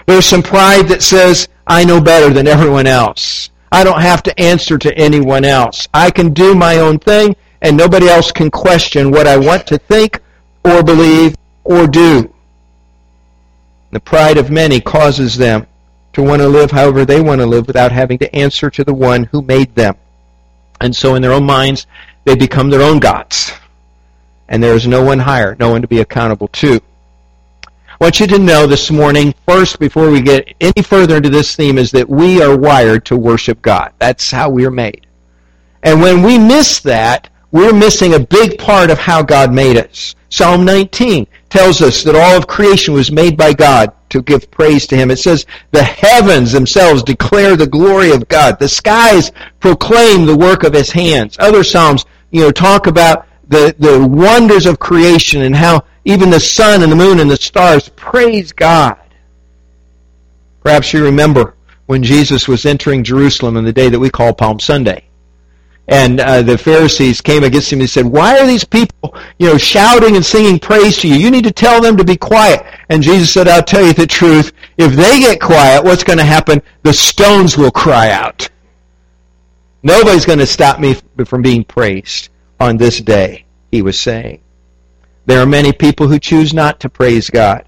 There's 0.10 0.26
some 0.26 0.42
pride 0.42 0.88
that 0.88 1.04
says, 1.04 1.50
I 1.68 1.86
know 1.86 2.02
better 2.02 2.34
than 2.34 2.48
everyone 2.48 2.88
else. 2.88 3.52
I 3.72 3.84
don't 3.84 4.02
have 4.02 4.24
to 4.24 4.40
answer 4.40 4.76
to 4.80 4.98
anyone 4.98 5.46
else. 5.46 5.88
I 5.94 6.10
can 6.10 6.34
do 6.34 6.56
my 6.56 6.80
own 6.80 6.98
thing, 6.98 7.36
and 7.62 7.78
nobody 7.78 8.08
else 8.08 8.32
can 8.32 8.50
question 8.50 9.12
what 9.12 9.28
I 9.28 9.38
want 9.38 9.68
to 9.68 9.78
think 9.78 10.20
or 10.66 10.82
believe 10.82 11.36
or 11.64 11.86
do. 11.86 12.34
The 13.92 14.00
pride 14.00 14.40
of 14.40 14.50
many 14.50 14.82
causes 14.82 15.38
them 15.38 15.68
to 16.14 16.24
want 16.24 16.42
to 16.42 16.48
live 16.48 16.72
however 16.72 17.06
they 17.06 17.22
want 17.22 17.40
to 17.42 17.46
live 17.46 17.68
without 17.68 17.92
having 17.92 18.18
to 18.18 18.36
answer 18.36 18.72
to 18.72 18.84
the 18.84 18.96
one 18.96 19.26
who 19.26 19.44
made 19.44 19.76
them. 19.76 19.96
And 20.82 20.96
so 20.96 21.14
in 21.14 21.22
their 21.22 21.34
own 21.34 21.44
minds, 21.44 21.86
they 22.24 22.36
become 22.36 22.72
their 22.72 22.82
own 22.82 22.98
gods. 22.98 23.52
And 24.48 24.64
there 24.64 24.74
is 24.74 24.88
no 24.88 25.04
one 25.04 25.20
higher, 25.20 25.56
no 25.60 25.70
one 25.70 25.84
to 25.84 25.88
be 25.88 26.00
accountable 26.00 26.48
to. 26.48 26.82
I 28.02 28.06
want 28.06 28.22
you 28.22 28.28
to 28.28 28.40
know 28.40 28.66
this 28.66 28.90
morning, 28.90 29.36
first, 29.46 29.78
before 29.78 30.10
we 30.10 30.22
get 30.22 30.56
any 30.62 30.82
further 30.82 31.18
into 31.18 31.30
this 31.30 31.54
theme, 31.58 31.78
is 31.78 31.92
that 31.92 32.08
we 32.08 32.42
are 32.42 32.58
wired 32.58 33.04
to 33.08 33.18
worship 33.18 33.62
God. 33.62 33.92
That's 34.00 34.32
how 34.32 34.50
we're 34.50 34.72
made. 34.72 35.06
And 35.84 36.00
when 36.00 36.24
we 36.24 36.38
miss 36.38 36.80
that, 36.80 37.30
we're 37.52 37.74
missing 37.74 38.14
a 38.14 38.20
big 38.20 38.58
part 38.58 38.90
of 38.90 39.00
how 39.00 39.22
God 39.22 39.54
made 39.54 39.76
us. 39.76 40.16
Psalm 40.30 40.64
19 40.64 41.28
tells 41.50 41.82
us 41.82 42.02
that 42.04 42.16
all 42.16 42.38
of 42.38 42.48
creation 42.48 42.94
was 42.94 43.12
made 43.12 43.36
by 43.36 43.52
God 43.52 43.92
to 44.12 44.22
give 44.22 44.50
praise 44.50 44.88
to 44.88 44.96
Him. 44.96 45.12
It 45.12 45.20
says, 45.20 45.46
the 45.72 45.84
heavens 45.84 46.54
themselves 46.54 47.04
declare 47.04 47.58
the 47.58 47.68
glory 47.68 48.12
of 48.12 48.30
God. 48.30 48.60
The 48.60 48.70
skies 48.70 49.34
proclaim 49.60 50.26
the 50.26 50.38
work 50.38 50.64
of 50.64 50.72
His 50.72 50.90
hands. 50.90 51.36
Other 51.38 51.66
Psalms, 51.66 52.06
you 52.32 52.44
know, 52.44 52.52
talk 52.52 52.88
about 52.88 53.28
the, 53.50 53.76
the 53.78 54.08
wonders 54.08 54.68
of 54.68 54.80
creation 54.80 55.42
and 55.42 55.54
how 55.56 55.84
even 56.06 56.30
the 56.30 56.40
sun 56.40 56.82
and 56.84 56.92
the 56.92 56.96
moon 56.96 57.20
and 57.20 57.30
the 57.30 57.38
stars 57.38 57.90
praise 57.90 58.52
God. 58.52 58.98
Perhaps 60.62 60.94
you 60.94 61.04
remember 61.04 61.56
when 61.86 62.04
Jesus 62.04 62.48
was 62.48 62.66
entering 62.66 63.04
Jerusalem 63.04 63.58
on 63.58 63.66
the 63.66 63.74
day 63.74 63.90
that 63.90 64.00
we 64.00 64.10
call 64.10 64.34
Palm 64.34 64.60
Sunday. 64.60 65.06
And 65.88 66.20
uh, 66.20 66.44
the 66.44 66.56
Pharisees 66.56 67.20
came 67.20 67.44
against 67.44 67.74
him 67.74 67.80
and 67.80 67.90
said, 67.90 68.06
Why 68.06 68.40
are 68.40 68.46
these 68.46 68.64
people, 68.64 69.16
you 69.40 69.48
know, 69.48 69.58
shouting 69.58 70.16
and 70.16 70.24
singing 70.24 70.60
praise 70.60 71.00
to 71.00 71.08
you? 71.08 71.16
You 71.16 71.32
need 71.32 71.46
to 71.46 71.52
tell 71.52 71.82
them 71.82 71.98
to 71.98 72.04
be 72.04 72.16
quiet. 72.16 72.64
And 72.90 73.02
Jesus 73.02 73.34
said, 73.34 73.48
I'll 73.48 73.64
tell 73.64 73.84
you 73.84 73.94
the 73.94 74.06
truth. 74.06 74.54
If 74.78 74.94
they 74.94 75.20
get 75.20 75.42
quiet, 75.42 75.84
what's 75.84 76.04
going 76.04 76.20
to 76.20 76.26
happen? 76.26 76.62
The 76.84 76.94
stones 76.94 77.58
will 77.58 77.72
cry 77.72 78.12
out. 78.12 78.48
Nobody's 79.82 80.26
going 80.26 80.40
to 80.40 80.46
stop 80.46 80.80
me 80.80 80.96
from 81.26 81.42
being 81.42 81.64
praised 81.64 82.30
on 82.60 82.78
this 82.78 83.00
day, 83.02 83.46
he 83.72 83.82
was 83.82 84.00
saying. 84.00 84.42
There 85.30 85.40
are 85.40 85.46
many 85.46 85.72
people 85.72 86.08
who 86.08 86.18
choose 86.18 86.56
not 86.56 86.80
to 86.80 86.90
praise 86.90 87.30
God. 87.30 87.64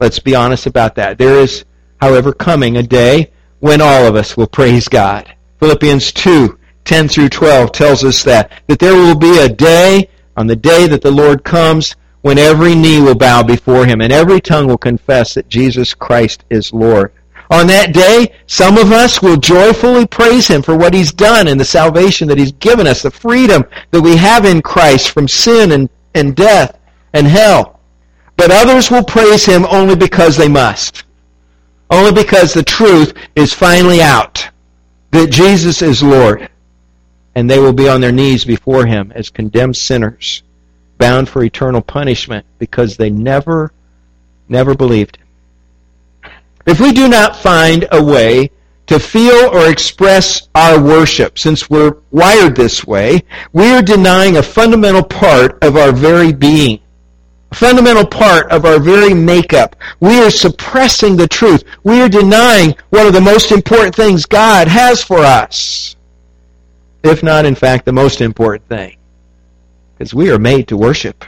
Let's 0.00 0.20
be 0.20 0.34
honest 0.34 0.64
about 0.64 0.94
that. 0.94 1.18
There 1.18 1.34
is, 1.34 1.66
however, 2.00 2.32
coming 2.32 2.78
a 2.78 2.82
day 2.82 3.30
when 3.60 3.82
all 3.82 4.06
of 4.06 4.16
us 4.16 4.38
will 4.38 4.46
praise 4.46 4.88
God. 4.88 5.30
Philippians 5.60 6.12
2, 6.12 6.58
10 6.86 7.08
through 7.08 7.28
12 7.28 7.72
tells 7.72 8.04
us 8.04 8.24
that. 8.24 8.62
That 8.68 8.78
there 8.78 8.94
will 8.94 9.14
be 9.14 9.38
a 9.38 9.50
day, 9.50 10.08
on 10.38 10.46
the 10.46 10.56
day 10.56 10.86
that 10.86 11.02
the 11.02 11.10
Lord 11.10 11.44
comes, 11.44 11.94
when 12.22 12.38
every 12.38 12.74
knee 12.74 13.02
will 13.02 13.14
bow 13.14 13.42
before 13.42 13.84
him 13.84 14.00
and 14.00 14.10
every 14.10 14.40
tongue 14.40 14.66
will 14.66 14.78
confess 14.78 15.34
that 15.34 15.50
Jesus 15.50 15.92
Christ 15.92 16.44
is 16.48 16.72
Lord. 16.72 17.12
On 17.50 17.66
that 17.66 17.92
day, 17.92 18.34
some 18.46 18.78
of 18.78 18.92
us 18.92 19.20
will 19.20 19.36
joyfully 19.36 20.06
praise 20.06 20.48
Him 20.48 20.62
for 20.62 20.76
what 20.76 20.94
He's 20.94 21.12
done 21.12 21.48
and 21.48 21.60
the 21.60 21.66
salvation 21.66 22.28
that 22.28 22.38
He's 22.38 22.52
given 22.52 22.86
us, 22.86 23.02
the 23.02 23.10
freedom 23.10 23.62
that 23.90 24.00
we 24.00 24.16
have 24.16 24.46
in 24.46 24.62
Christ 24.62 25.10
from 25.10 25.28
sin 25.28 25.72
and, 25.72 25.90
and 26.14 26.34
death 26.34 26.77
and 27.12 27.26
hell. 27.26 27.80
But 28.36 28.50
others 28.50 28.90
will 28.90 29.04
praise 29.04 29.44
Him 29.44 29.66
only 29.66 29.96
because 29.96 30.36
they 30.36 30.48
must. 30.48 31.04
Only 31.90 32.12
because 32.12 32.52
the 32.52 32.62
truth 32.62 33.14
is 33.34 33.52
finally 33.52 34.00
out 34.02 34.48
that 35.10 35.30
Jesus 35.30 35.82
is 35.82 36.02
Lord. 36.02 36.48
And 37.34 37.48
they 37.48 37.58
will 37.58 37.72
be 37.72 37.88
on 37.88 38.00
their 38.00 38.12
knees 38.12 38.44
before 38.44 38.86
Him 38.86 39.12
as 39.14 39.30
condemned 39.30 39.76
sinners, 39.76 40.42
bound 40.98 41.28
for 41.28 41.42
eternal 41.42 41.80
punishment 41.80 42.44
because 42.58 42.96
they 42.96 43.10
never, 43.10 43.72
never 44.48 44.74
believed 44.74 45.18
if 46.68 46.80
we 46.80 46.92
do 46.92 47.08
not 47.08 47.34
find 47.34 47.86
a 47.92 48.04
way 48.04 48.50
to 48.88 49.00
feel 49.00 49.48
or 49.54 49.70
express 49.70 50.48
our 50.54 50.78
worship, 50.78 51.38
since 51.38 51.70
we're 51.70 51.96
wired 52.10 52.56
this 52.56 52.86
way, 52.86 53.22
we 53.54 53.70
are 53.72 53.80
denying 53.80 54.36
a 54.36 54.42
fundamental 54.42 55.02
part 55.02 55.62
of 55.64 55.76
our 55.76 55.92
very 55.92 56.30
being. 56.30 56.80
Fundamental 57.52 58.06
part 58.06 58.50
of 58.52 58.64
our 58.64 58.78
very 58.78 59.14
makeup. 59.14 59.74
We 60.00 60.20
are 60.20 60.30
suppressing 60.30 61.16
the 61.16 61.26
truth. 61.26 61.64
We 61.82 62.00
are 62.00 62.08
denying 62.08 62.74
one 62.90 63.06
of 63.06 63.14
the 63.14 63.20
most 63.20 63.52
important 63.52 63.94
things 63.94 64.26
God 64.26 64.68
has 64.68 65.02
for 65.02 65.18
us. 65.18 65.96
If 67.02 67.22
not, 67.22 67.46
in 67.46 67.54
fact, 67.54 67.86
the 67.86 67.92
most 67.92 68.20
important 68.20 68.68
thing. 68.68 68.96
Because 69.96 70.14
we 70.14 70.30
are 70.30 70.38
made 70.38 70.68
to 70.68 70.76
worship. 70.76 71.24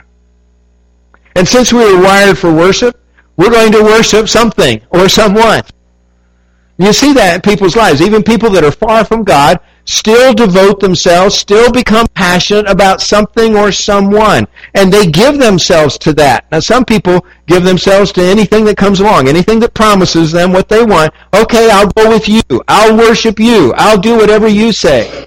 And 1.36 1.48
since 1.48 1.72
we 1.72 1.82
are 1.82 2.02
wired 2.02 2.38
for 2.38 2.52
worship, 2.52 3.00
we're 3.36 3.50
going 3.50 3.72
to 3.72 3.82
worship 3.82 4.28
something 4.28 4.82
or 4.90 5.08
someone. 5.08 5.62
You 6.76 6.92
see 6.92 7.12
that 7.14 7.34
in 7.34 7.40
people's 7.40 7.76
lives. 7.76 8.02
Even 8.02 8.22
people 8.22 8.50
that 8.50 8.64
are 8.64 8.72
far 8.72 9.04
from 9.04 9.24
God 9.24 9.60
still 9.84 10.32
devote 10.34 10.80
themselves, 10.80 11.34
still 11.34 11.70
become 11.70 12.06
passionate 12.14 12.68
about 12.68 13.00
something 13.00 13.56
or 13.56 13.72
someone. 13.72 14.46
And 14.74 14.92
they 14.92 15.06
give 15.06 15.38
themselves 15.38 15.98
to 15.98 16.12
that. 16.14 16.50
Now 16.52 16.60
some 16.60 16.84
people 16.84 17.24
give 17.46 17.64
themselves 17.64 18.12
to 18.12 18.22
anything 18.22 18.64
that 18.66 18.76
comes 18.76 19.00
along, 19.00 19.28
anything 19.28 19.60
that 19.60 19.74
promises 19.74 20.32
them 20.32 20.52
what 20.52 20.68
they 20.68 20.84
want. 20.84 21.12
Okay, 21.34 21.70
I'll 21.70 21.90
go 21.90 22.08
with 22.08 22.28
you. 22.28 22.42
I'll 22.68 22.96
worship 22.96 23.38
you. 23.38 23.72
I'll 23.76 24.00
do 24.00 24.16
whatever 24.16 24.48
you 24.48 24.72
say. 24.72 25.26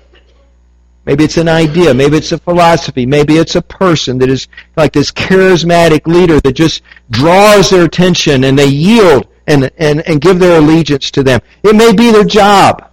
Maybe 1.05 1.25
it's 1.25 1.38
an 1.38 1.50
idea. 1.50 1.93
Maybe 1.93 2.15
it's 2.17 2.31
a 2.31 2.38
philosophy. 2.38 3.05
Maybe 3.05 3.36
it's 3.38 3.55
a 3.55 3.62
person 3.62 4.17
that 4.19 4.29
is 4.29 4.48
like 4.77 4.93
this 4.93 5.12
charismatic 5.12 6.07
leader 6.07 6.39
that 6.41 6.53
just 6.53 6.81
draws 7.10 7.69
their 7.69 7.86
attention 7.86 8.45
and 8.45 8.57
they 8.57 8.67
yield 8.67 9.27
and, 9.48 9.69
and, 9.77 10.07
and 10.07 10.22
give 10.22 10.39
their 10.39 10.60
allegiance 10.60 11.12
to 11.12 11.24
them. 11.24 11.41
It 11.63 11.75
may 11.75 11.93
be 11.93 12.12
their 12.12 12.24
job. 12.24 12.89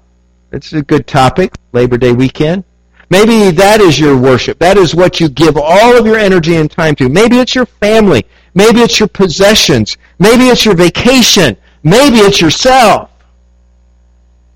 It's 0.52 0.72
a 0.72 0.82
good 0.82 1.06
topic, 1.06 1.54
Labor 1.72 1.96
Day 1.96 2.12
weekend. 2.12 2.64
Maybe 3.08 3.50
that 3.50 3.80
is 3.80 3.98
your 3.98 4.16
worship. 4.16 4.58
That 4.58 4.76
is 4.76 4.94
what 4.94 5.20
you 5.20 5.28
give 5.28 5.56
all 5.56 5.96
of 5.96 6.06
your 6.06 6.16
energy 6.16 6.56
and 6.56 6.70
time 6.70 6.94
to. 6.96 7.08
Maybe 7.08 7.38
it's 7.38 7.54
your 7.54 7.66
family. 7.66 8.24
Maybe 8.54 8.80
it's 8.80 8.98
your 8.98 9.08
possessions. 9.08 9.96
Maybe 10.18 10.44
it's 10.44 10.64
your 10.64 10.74
vacation. 10.74 11.56
Maybe 11.82 12.18
it's 12.18 12.40
yourself. 12.40 13.10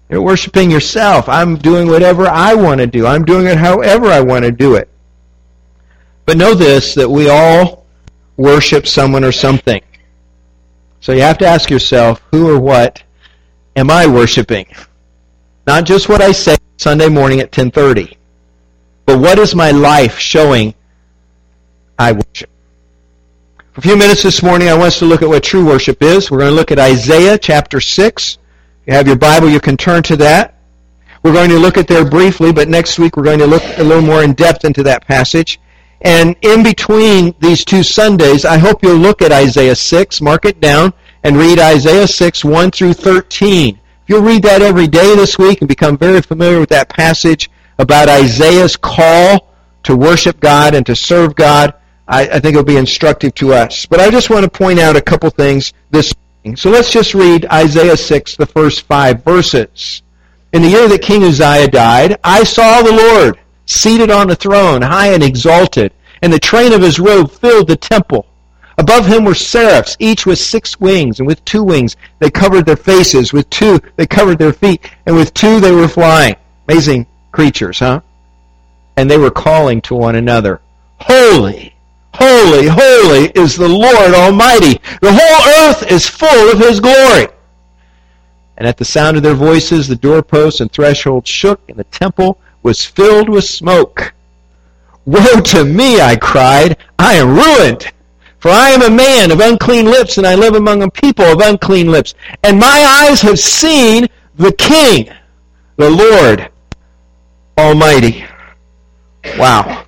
You're 0.09 0.23
worshiping 0.23 0.71
yourself. 0.71 1.29
I'm 1.29 1.57
doing 1.57 1.89
whatever 1.89 2.27
I 2.27 2.55
want 2.55 2.81
to 2.81 2.87
do. 2.87 3.07
I'm 3.07 3.25
doing 3.25 3.47
it 3.47 3.59
however 3.59 4.07
I 4.07 4.21
want 4.21 4.45
to 4.45 4.53
do 4.53 4.75
it. 4.75 4.89
But 6.27 6.37
know 6.37 6.55
this, 6.55 6.95
that 6.95 7.09
we 7.09 7.29
all 7.29 7.87
worship 8.37 8.87
someone 8.87 9.25
or 9.25 9.33
something. 9.33 9.83
So 11.01 11.13
you 11.13 11.23
have 11.23 11.39
to 11.39 11.47
ask 11.47 11.71
yourself, 11.71 12.23
who 12.31 12.51
or 12.51 12.59
what 12.59 13.03
am 13.77 13.91
I 13.91 14.07
worshiping? 14.07 14.67
Not 15.67 15.85
just 15.85 16.09
what 16.09 16.21
I 16.21 16.33
say 16.33 16.57
Sunday 16.77 17.09
morning 17.09 17.41
at 17.41 17.47
1030, 17.47 18.17
but 19.07 19.19
what 19.19 19.39
is 19.39 19.55
my 19.55 19.71
life 19.71 20.19
showing 20.19 20.75
I 21.99 22.13
worship? 22.13 22.51
For 23.73 23.81
a 23.81 23.83
few 23.83 23.97
minutes 23.97 24.23
this 24.23 24.43
morning, 24.43 24.69
I 24.69 24.75
want 24.75 24.89
us 24.89 24.99
to 25.01 25.05
look 25.05 25.23
at 25.23 25.29
what 25.29 25.43
true 25.43 25.67
worship 25.67 26.03
is. 26.03 26.31
We're 26.31 26.39
going 26.39 26.51
to 26.51 26.57
look 26.57 26.71
at 26.71 26.79
Isaiah 26.79 27.39
chapter 27.39 27.81
6 27.81 28.39
you 28.87 28.93
have 28.93 29.07
your 29.07 29.17
Bible, 29.17 29.49
you 29.49 29.61
can 29.61 29.77
turn 29.77 30.03
to 30.05 30.17
that. 30.17 30.55
We're 31.23 31.33
going 31.33 31.51
to 31.51 31.59
look 31.59 31.79
at 31.79 31.89
there 31.89 32.05
briefly, 32.05 32.53
but 32.53 32.69
next 32.69 32.99
week 32.99 33.17
we're 33.17 33.25
going 33.25 33.39
to 33.39 33.47
look 33.47 33.63
a 33.79 33.83
little 33.83 34.03
more 34.03 34.23
in 34.23 34.35
depth 34.35 34.65
into 34.65 34.83
that 34.83 35.07
passage. 35.07 35.59
And 36.03 36.37
in 36.43 36.63
between 36.63 37.35
these 37.41 37.65
two 37.65 37.83
Sundays, 37.83 38.45
I 38.45 38.59
hope 38.59 38.83
you'll 38.83 38.97
look 38.97 39.23
at 39.23 39.33
Isaiah 39.33 39.75
6, 39.75 40.21
mark 40.21 40.45
it 40.45 40.61
down, 40.61 40.93
and 41.23 41.39
read 41.39 41.59
Isaiah 41.59 42.07
6, 42.07 42.45
1 42.45 42.71
through 42.73 42.93
13. 42.93 43.81
You'll 44.07 44.23
read 44.23 44.43
that 44.43 44.61
every 44.61 44.87
day 44.87 45.17
this 45.17 45.39
week 45.39 45.63
and 45.63 45.69
become 45.69 45.97
very 45.97 46.21
familiar 46.21 46.61
with 46.61 46.69
that 46.69 46.91
passage 46.91 47.51
about 47.79 48.11
Isaiah's 48.11 48.77
call 48.77 49.51
to 49.85 49.97
worship 49.97 50.41
God 50.41 50.75
and 50.75 50.85
to 50.85 50.95
serve 50.95 51.35
God, 51.35 51.73
I, 52.07 52.29
I 52.29 52.41
think 52.41 52.55
it'll 52.55 52.65
be 52.65 52.77
instructive 52.77 53.35
to 53.37 53.55
us. 53.55 53.87
But 53.87 54.01
I 54.01 54.11
just 54.11 54.29
want 54.29 54.45
to 54.45 54.51
point 54.51 54.79
out 54.79 54.97
a 54.97 55.01
couple 55.01 55.31
things 55.31 55.73
this 55.91 56.13
morning. 56.45 56.57
so 56.57 56.69
let's 56.71 56.91
just 56.91 57.15
read 57.15 57.47
Isaiah 57.47 57.97
6, 57.97 58.37
the 58.37 58.45
first 58.45 58.83
five 58.83 59.25
verses. 59.25 60.03
In 60.53 60.61
the 60.61 60.69
year 60.69 60.87
that 60.87 61.01
King 61.01 61.25
Uzziah 61.25 61.69
died, 61.69 62.19
I 62.23 62.45
saw 62.45 62.83
the 62.83 62.93
Lord 62.93 63.39
seated 63.65 64.11
on 64.11 64.31
a 64.31 64.35
throne, 64.35 64.83
high 64.83 65.15
and 65.15 65.23
exalted, 65.23 65.95
and 66.21 66.31
the 66.31 66.39
train 66.39 66.75
of 66.75 66.83
his 66.83 67.01
robe 67.01 67.31
filled 67.31 67.69
the 67.69 67.77
temple. 67.77 68.27
Above 68.79 69.07
him 69.07 69.25
were 69.25 69.35
seraphs, 69.35 69.97
each 69.99 70.27
with 70.27 70.39
six 70.39 70.81
wings, 70.81 71.19
and 71.19 71.27
with 71.27 71.45
two 71.45 71.63
wings 71.63 71.97
they 72.19 72.31
covered 72.31 72.67
their 72.67 72.77
faces, 72.77 73.33
with 73.33 73.49
two 73.51 73.81
they 73.97 74.07
covered 74.07 74.39
their 74.39 74.53
feet, 74.53 74.91
and 75.07 75.15
with 75.15 75.33
two 75.35 75.61
they 75.61 75.73
were 75.73 75.89
flying. 75.89 76.35
Amazing 76.69 77.07
creatures, 77.33 77.79
huh? 77.79 78.01
And 78.97 79.11
they 79.11 79.19
were 79.19 79.31
calling 79.31 79.81
to 79.83 79.95
one 79.95 80.17
another, 80.17 80.61
Holy, 81.01 81.75
Holy, 82.15 82.69
holy 82.69 83.33
is 83.35 83.57
the 83.57 83.69
Lord 83.69 84.15
Almighty. 84.15 84.81
The 85.01 85.13
whole 85.13 85.69
earth 85.69 85.91
is 85.91 86.09
full 86.09 86.51
of 86.51 86.61
His 86.61 86.79
glory. 86.79 87.27
And 88.57 88.69
at 88.69 88.77
the 88.77 88.85
sound 88.85 89.17
of 89.17 89.25
their 89.25 89.35
voices, 89.35 89.89
the 89.89 89.97
doorposts 89.97 90.61
and 90.61 90.71
thresholds 90.71 91.29
shook, 91.29 91.61
and 91.69 91.77
the 91.77 91.85
temple 91.85 92.39
was 92.63 92.85
filled 92.85 93.29
with 93.29 93.45
smoke. 93.45 94.15
Woe 95.05 95.41
to 95.41 95.65
me, 95.65 96.01
I 96.01 96.15
cried. 96.15 96.77
I 97.01 97.15
am 97.15 97.35
ruined. 97.35 97.93
For 98.45 98.51
I 98.51 98.73
am 98.73 98.83
a 98.83 98.95
man 98.95 99.31
of 99.33 99.41
unclean 99.41 99.87
lips, 99.87 100.19
and 100.19 100.27
I 100.27 100.35
live 100.35 100.55
among 100.55 100.83
a 100.83 100.91
people 100.91 101.25
of 101.25 101.41
unclean 101.41 101.91
lips. 101.91 102.13
And 102.43 102.59
my 102.59 103.07
eyes 103.09 103.23
have 103.23 103.39
seen 103.39 104.07
the 104.37 104.53
King, 104.53 105.09
the 105.77 105.89
Lord 105.89 106.51
Almighty. 107.57 108.27
Wow. 109.39 109.87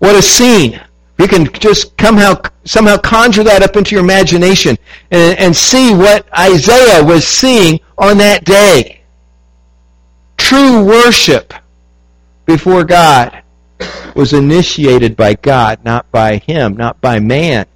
What 0.00 0.16
a 0.16 0.22
scene. 0.22 0.80
You 1.20 1.28
can 1.28 1.44
just 1.52 1.92
somehow, 2.00 2.42
somehow 2.64 2.96
conjure 2.96 3.44
that 3.44 3.62
up 3.62 3.76
into 3.76 3.94
your 3.94 4.02
imagination 4.02 4.76
and, 5.12 5.38
and 5.38 5.54
see 5.54 5.94
what 5.94 6.26
Isaiah 6.36 7.04
was 7.04 7.24
seeing 7.24 7.78
on 7.96 8.18
that 8.18 8.44
day. 8.44 9.02
True 10.36 10.84
worship 10.84 11.54
before 12.44 12.82
God 12.82 13.44
was 14.16 14.32
initiated 14.32 15.14
by 15.14 15.34
God, 15.34 15.84
not 15.84 16.10
by 16.10 16.38
him, 16.38 16.76
not 16.76 17.00
by 17.00 17.20
man. 17.20 17.66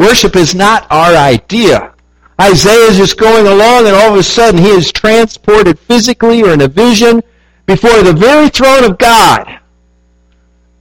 Worship 0.00 0.34
is 0.34 0.54
not 0.54 0.86
our 0.90 1.14
idea. 1.14 1.92
Isaiah 2.40 2.88
is 2.88 2.96
just 2.96 3.18
going 3.18 3.46
along 3.46 3.86
and 3.86 3.94
all 3.94 4.14
of 4.14 4.18
a 4.18 4.22
sudden 4.22 4.58
he 4.58 4.70
is 4.70 4.90
transported 4.90 5.78
physically 5.78 6.42
or 6.42 6.54
in 6.54 6.62
a 6.62 6.68
vision 6.68 7.22
before 7.66 8.02
the 8.02 8.14
very 8.14 8.48
throne 8.48 8.84
of 8.84 8.96
God. 8.96 9.60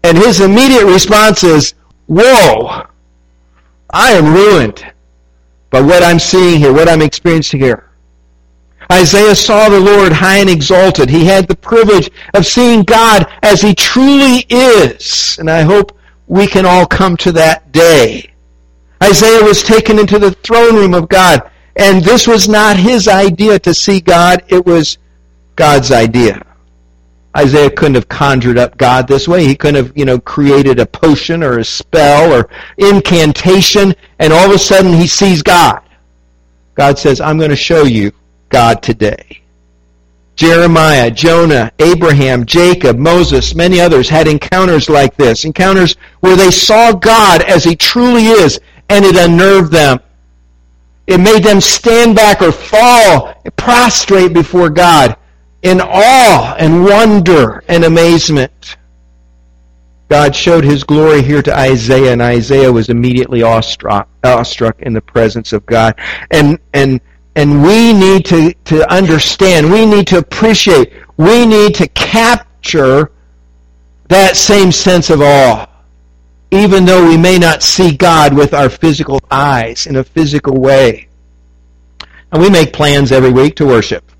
And 0.05 0.17
his 0.17 0.39
immediate 0.39 0.85
response 0.85 1.43
is, 1.43 1.73
Whoa, 2.07 2.87
I 3.89 4.11
am 4.13 4.33
ruined 4.33 4.89
by 5.69 5.81
what 5.81 6.01
I'm 6.01 6.17
seeing 6.17 6.57
here, 6.57 6.71
what 6.71 6.87
I'm 6.87 7.01
experiencing 7.01 7.59
here. 7.59 7.89
Isaiah 8.89 9.35
saw 9.35 9.67
the 9.67 9.81
Lord 9.81 10.13
high 10.13 10.37
and 10.37 10.49
exalted. 10.49 11.09
He 11.09 11.25
had 11.25 11.45
the 11.45 11.57
privilege 11.57 12.09
of 12.35 12.45
seeing 12.45 12.83
God 12.83 13.29
as 13.43 13.61
he 13.61 13.75
truly 13.75 14.45
is. 14.49 15.37
And 15.39 15.51
I 15.51 15.63
hope 15.63 15.99
we 16.27 16.47
can 16.47 16.65
all 16.65 16.85
come 16.85 17.17
to 17.17 17.33
that 17.33 17.73
day. 17.73 18.28
Isaiah 19.09 19.43
was 19.43 19.63
taken 19.63 19.97
into 19.97 20.19
the 20.19 20.31
throne 20.31 20.75
room 20.75 20.93
of 20.93 21.09
God. 21.09 21.49
And 21.75 22.03
this 22.03 22.27
was 22.27 22.47
not 22.47 22.77
his 22.77 23.07
idea 23.07 23.57
to 23.59 23.73
see 23.73 24.01
God. 24.01 24.43
It 24.49 24.65
was 24.65 24.97
God's 25.55 25.91
idea. 25.91 26.45
Isaiah 27.35 27.71
couldn't 27.71 27.95
have 27.95 28.09
conjured 28.09 28.57
up 28.57 28.77
God 28.77 29.07
this 29.07 29.27
way. 29.27 29.45
He 29.45 29.55
couldn't 29.55 29.83
have, 29.83 29.97
you 29.97 30.05
know, 30.05 30.19
created 30.19 30.79
a 30.79 30.85
potion 30.85 31.43
or 31.43 31.59
a 31.59 31.63
spell 31.63 32.33
or 32.33 32.49
incantation 32.77 33.95
and 34.19 34.33
all 34.33 34.49
of 34.49 34.55
a 34.55 34.59
sudden 34.59 34.93
he 34.93 35.07
sees 35.07 35.41
God. 35.41 35.81
God 36.75 36.99
says, 36.99 37.19
I'm 37.19 37.37
going 37.37 37.49
to 37.49 37.55
show 37.55 37.83
you 37.83 38.11
God 38.49 38.83
today. 38.83 39.41
Jeremiah, 40.35 41.11
Jonah, 41.11 41.71
Abraham, 41.79 42.45
Jacob, 42.45 42.97
Moses, 42.97 43.55
many 43.55 43.81
others 43.81 44.07
had 44.07 44.27
encounters 44.27 44.89
like 44.89 45.15
this. 45.17 45.45
Encounters 45.45 45.95
where 46.21 46.37
they 46.37 46.51
saw 46.51 46.93
God 46.93 47.41
as 47.41 47.63
he 47.63 47.75
truly 47.75 48.27
is 48.27 48.59
and 48.89 49.05
it 49.05 49.15
unnerved 49.15 49.71
them. 49.71 49.99
It 51.07 51.19
made 51.19 51.43
them 51.43 51.61
stand 51.61 52.15
back 52.15 52.41
or 52.41 52.51
fall 52.51 53.33
prostrate 53.55 54.33
before 54.33 54.69
God 54.69 55.15
in 55.63 55.81
awe 55.81 56.55
and 56.59 56.83
wonder 56.83 57.63
and 57.67 57.83
amazement. 57.83 58.77
God 60.09 60.35
showed 60.35 60.63
his 60.63 60.83
glory 60.83 61.21
here 61.21 61.43
to 61.43 61.55
Isaiah, 61.55 62.13
and 62.13 62.21
Isaiah 62.21 62.71
was 62.71 62.89
immediately 62.89 63.43
awestruck, 63.43 64.09
awestruck 64.23 64.81
in 64.81 64.93
the 64.93 65.01
presence 65.01 65.53
of 65.53 65.65
God. 65.67 65.95
And, 66.31 66.57
and, 66.73 66.99
and 67.35 67.61
we 67.61 67.93
need 67.93 68.25
to, 68.25 68.53
to 68.65 68.91
understand, 68.91 69.71
we 69.71 69.85
need 69.85 70.07
to 70.07 70.17
appreciate, 70.17 70.93
we 71.17 71.45
need 71.45 71.75
to 71.75 71.87
capture 71.89 73.11
that 74.07 74.35
same 74.35 74.71
sense 74.71 75.11
of 75.11 75.21
awe. 75.21 75.67
Even 76.51 76.85
though 76.85 77.07
we 77.07 77.17
may 77.17 77.37
not 77.37 77.61
see 77.61 77.95
God 77.95 78.33
with 78.33 78.53
our 78.53 78.69
physical 78.69 79.19
eyes 79.29 79.85
in 79.85 79.97
a 79.97 80.03
physical 80.03 80.59
way. 80.59 81.07
And 82.31 82.41
we 82.41 82.49
make 82.49 82.73
plans 82.73 83.11
every 83.11 83.31
week 83.31 83.55
to 83.57 83.65
worship. 83.65 84.11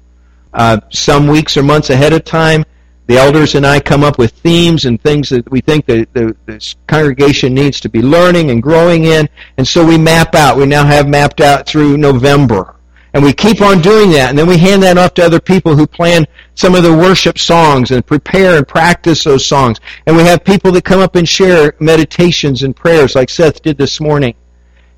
Uh, 0.54 0.80
some 0.89 1.28
weeks 1.28 1.58
or 1.58 1.63
months 1.63 1.89
ahead 1.89 2.13
of 2.13 2.24
time, 2.24 2.63
the 3.08 3.18
elders 3.18 3.56
and 3.56 3.65
I 3.65 3.80
come 3.80 4.04
up 4.04 4.20
with 4.20 4.32
themes 4.32 4.86
and 4.86 5.02
things 5.02 5.30
that 5.30 5.50
we 5.50 5.62
think 5.62 5.88
that 5.88 6.13
the, 6.13 6.36
the 6.46 6.76
congregation 6.88 7.56
needs 7.56 7.80
to 7.80 7.89
be 7.89 8.04
learning 8.04 8.52
and 8.52 8.62
growing 8.62 9.06
in. 9.06 9.28
And 9.58 9.68
so 9.68 9.84
we 9.84 9.98
map 9.98 10.36
out. 10.36 10.58
We 10.58 10.68
now 10.68 10.86
have 10.86 11.08
mapped 11.08 11.42
out 11.42 11.65
through 11.65 11.98
November. 11.98 12.76
And 13.13 13.24
we 13.24 13.34
keep 13.34 13.62
on 13.62 13.82
doing 13.82 14.12
that. 14.12 14.30
And 14.30 14.38
then 14.38 14.48
we 14.48 14.58
hand 14.58 14.84
that 14.84 14.98
off 14.98 15.15
to 15.15 15.26
other 15.26 15.39
people 15.39 15.76
who 15.76 15.88
plan 15.88 16.26
some 16.56 16.76
of 16.76 16.84
the 16.84 16.95
worship 16.95 17.39
songs 17.39 17.91
and 17.91 18.06
prepare 18.06 18.58
and 18.58 18.67
practice 18.67 19.24
those 19.24 19.45
songs. 19.45 19.80
And 20.06 20.15
we 20.15 20.24
have 20.24 20.43
people 20.43 20.72
that 20.74 20.84
come 20.84 21.00
up 21.00 21.15
and 21.15 21.28
share 21.28 21.74
meditations 21.80 22.63
and 22.63 22.76
prayers 22.76 23.15
like 23.15 23.30
Seth 23.30 23.62
did 23.63 23.78
this 23.78 24.00
morning. 24.00 24.36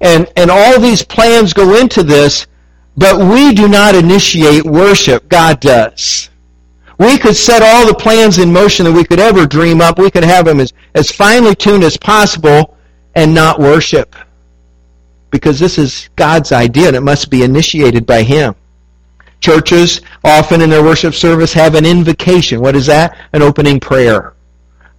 And, 0.02 0.28
and 0.36 0.52
all 0.52 0.80
these 0.80 1.04
plans 1.04 1.54
go 1.54 1.80
into 1.80 2.04
this 2.04 2.48
but 2.98 3.18
we 3.18 3.54
do 3.54 3.68
not 3.68 3.96
initiate 3.96 4.64
worship. 4.66 5.30
God 5.30 5.60
does. 5.60 6.30
We 6.98 7.18
could 7.18 7.36
set 7.36 7.64
all 7.64 7.88
the 7.88 7.96
plans 7.96 8.38
in 8.38 8.52
motion 8.52 8.86
that 8.86 8.92
we 8.92 9.04
could 9.04 9.20
ever 9.20 9.48
dream 9.48 9.82
up. 9.82 9.98
We 9.98 10.12
could 10.12 10.24
have 10.24 10.46
them 10.46 10.60
as, 10.60 10.74
as 10.94 11.10
finely 11.10 11.56
tuned 11.56 11.84
as 11.84 11.98
possible 11.98 12.78
and 13.16 13.34
not 13.34 13.60
worship. 13.60 14.16
Because 15.32 15.60
this 15.60 15.78
is 15.78 16.10
God's 16.16 16.52
idea 16.52 16.88
and 16.88 16.96
it 16.96 17.02
must 17.02 17.30
be 17.30 17.44
initiated 17.44 18.06
by 18.06 18.24
Him. 18.24 18.56
Churches 19.40 20.02
often 20.24 20.62
in 20.62 20.70
their 20.70 20.84
worship 20.84 21.16
service 21.16 21.54
have 21.54 21.74
an 21.74 21.86
invocation. 21.86 22.62
What 22.62 22.76
is 22.76 22.86
that? 22.86 23.18
An 23.34 23.42
opening 23.42 23.80
prayer. 23.80 24.36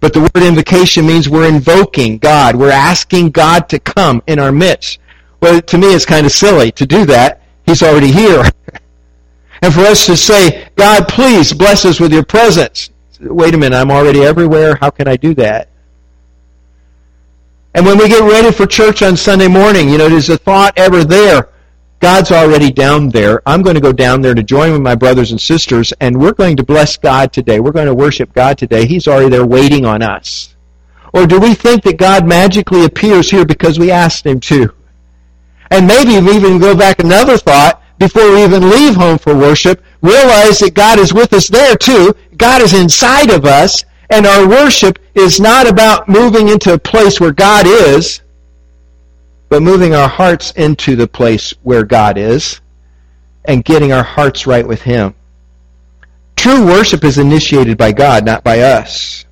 But 0.01 0.13
the 0.13 0.19
word 0.19 0.43
invocation 0.43 1.05
means 1.05 1.29
we're 1.29 1.47
invoking 1.47 2.17
God. 2.17 2.57
We're 2.57 2.71
asking 2.71 3.31
God 3.31 3.69
to 3.69 3.79
come 3.79 4.21
in 4.27 4.39
our 4.39 4.51
midst. 4.51 4.99
Well, 5.39 5.61
to 5.61 5.77
me, 5.77 5.93
it's 5.93 6.05
kind 6.05 6.25
of 6.25 6.33
silly 6.33 6.73
to 6.73 6.85
do 6.85 7.05
that 7.05 7.43
He's 7.65 7.81
already 7.81 8.11
here. 8.11 8.43
and 9.61 9.73
for 9.73 9.81
us 9.81 10.05
to 10.07 10.17
say, 10.17 10.69
God, 10.75 11.07
please 11.07 11.53
bless 11.53 11.85
us 11.85 11.99
with 11.99 12.11
your 12.11 12.23
presence. 12.23 12.89
Wait 13.19 13.53
a 13.53 13.57
minute, 13.57 13.75
I'm 13.75 13.91
already 13.91 14.21
everywhere. 14.23 14.75
How 14.75 14.89
can 14.89 15.07
I 15.07 15.15
do 15.15 15.33
that? 15.35 15.69
And 17.75 17.85
when 17.85 17.97
we 17.97 18.07
get 18.07 18.21
ready 18.21 18.51
for 18.51 18.67
church 18.67 19.01
on 19.01 19.17
Sunday 19.17 19.47
morning, 19.47 19.89
you 19.89 19.97
know, 19.97 20.07
there's 20.07 20.29
a 20.29 20.37
thought 20.37 20.73
ever 20.77 21.03
there. 21.03 21.49
God's 21.99 22.31
already 22.31 22.69
down 22.69 23.09
there. 23.09 23.41
I'm 23.45 23.61
going 23.61 23.75
to 23.75 23.81
go 23.81 23.93
down 23.93 24.21
there 24.21 24.35
to 24.35 24.43
join 24.43 24.73
with 24.73 24.81
my 24.81 24.93
brothers 24.93 25.31
and 25.31 25.39
sisters, 25.39 25.93
and 26.01 26.19
we're 26.19 26.33
going 26.33 26.57
to 26.57 26.63
bless 26.63 26.97
God 26.97 27.31
today. 27.31 27.59
We're 27.59 27.71
going 27.71 27.87
to 27.87 27.95
worship 27.95 28.33
God 28.33 28.57
today. 28.57 28.85
He's 28.85 29.07
already 29.07 29.29
there 29.29 29.45
waiting 29.45 29.85
on 29.85 30.01
us. 30.01 30.53
Or 31.13 31.25
do 31.25 31.39
we 31.39 31.53
think 31.53 31.83
that 31.83 31.97
God 31.97 32.27
magically 32.27 32.85
appears 32.85 33.31
here 33.31 33.45
because 33.45 33.79
we 33.79 33.89
asked 33.89 34.25
Him 34.25 34.39
to? 34.41 34.73
And 35.71 35.87
maybe 35.87 36.19
we 36.19 36.35
even 36.35 36.59
go 36.59 36.75
back 36.75 36.99
another 36.99 37.37
thought 37.37 37.81
before 37.99 38.31
we 38.31 38.43
even 38.43 38.69
leave 38.69 38.95
home 38.95 39.17
for 39.17 39.35
worship, 39.35 39.81
realize 40.01 40.59
that 40.59 40.73
God 40.73 40.99
is 40.99 41.13
with 41.13 41.31
us 41.33 41.47
there 41.47 41.75
too. 41.75 42.13
God 42.35 42.61
is 42.61 42.73
inside 42.73 43.31
of 43.31 43.45
us, 43.45 43.85
and 44.13 44.27
our 44.27 44.47
worship 44.47 44.99
is 45.15 45.39
not 45.39 45.67
about 45.67 46.07
moving 46.07 46.49
into 46.49 46.71
a 46.73 46.77
place 46.77 47.19
where 47.19 47.31
God 47.31 47.65
is, 47.65 48.21
but 49.49 49.63
moving 49.63 49.95
our 49.95 50.07
hearts 50.07 50.51
into 50.51 50.95
the 50.95 51.07
place 51.07 51.51
where 51.63 51.83
God 51.83 52.19
is 52.19 52.61
and 53.45 53.65
getting 53.65 53.91
our 53.91 54.03
hearts 54.03 54.45
right 54.45 54.67
with 54.67 54.83
Him. 54.83 55.15
True 56.35 56.63
worship 56.63 57.03
is 57.03 57.17
initiated 57.17 57.75
by 57.75 57.91
God, 57.91 58.23
not 58.23 58.43
by 58.43 58.59
us. 58.59 59.25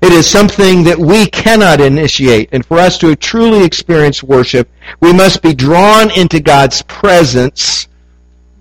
It 0.00 0.12
is 0.12 0.28
something 0.28 0.84
that 0.84 0.98
we 0.98 1.26
cannot 1.26 1.80
initiate. 1.80 2.50
And 2.52 2.64
for 2.64 2.78
us 2.78 2.98
to 2.98 3.16
truly 3.16 3.64
experience 3.64 4.22
worship, 4.22 4.70
we 5.00 5.12
must 5.12 5.42
be 5.42 5.54
drawn 5.54 6.16
into 6.16 6.38
God's 6.38 6.82
presence 6.82 7.88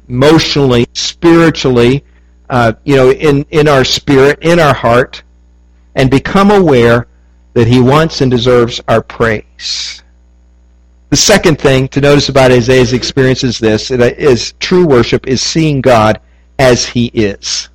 emotionally, 0.10 0.88
spiritually, 0.94 2.04
uh, 2.50 2.74
you 2.86 2.96
know, 2.96 3.12
in, 3.12 3.46
in 3.52 3.68
our 3.68 3.84
spirit, 3.84 4.40
in 4.42 4.60
our 4.60 4.74
heart, 4.74 5.22
and 5.96 6.10
become 6.10 6.52
aware 6.52 7.08
that 7.54 7.68
He 7.68 7.80
wants 7.80 8.22
and 8.22 8.32
deserves 8.32 8.82
our 8.88 9.02
praise. 9.02 10.02
The 11.10 11.18
second 11.18 11.60
thing 11.60 11.88
to 11.90 12.02
notice 12.02 12.30
about 12.30 12.52
Isaiah's 12.52 12.94
experience 12.94 13.44
is 13.44 13.60
this, 13.60 13.92
is 13.92 14.54
true 14.60 14.86
worship 14.86 15.28
is 15.28 15.42
seeing 15.42 15.82
God 15.82 16.20
as 16.58 16.86
He 16.86 17.08
is 17.08 17.70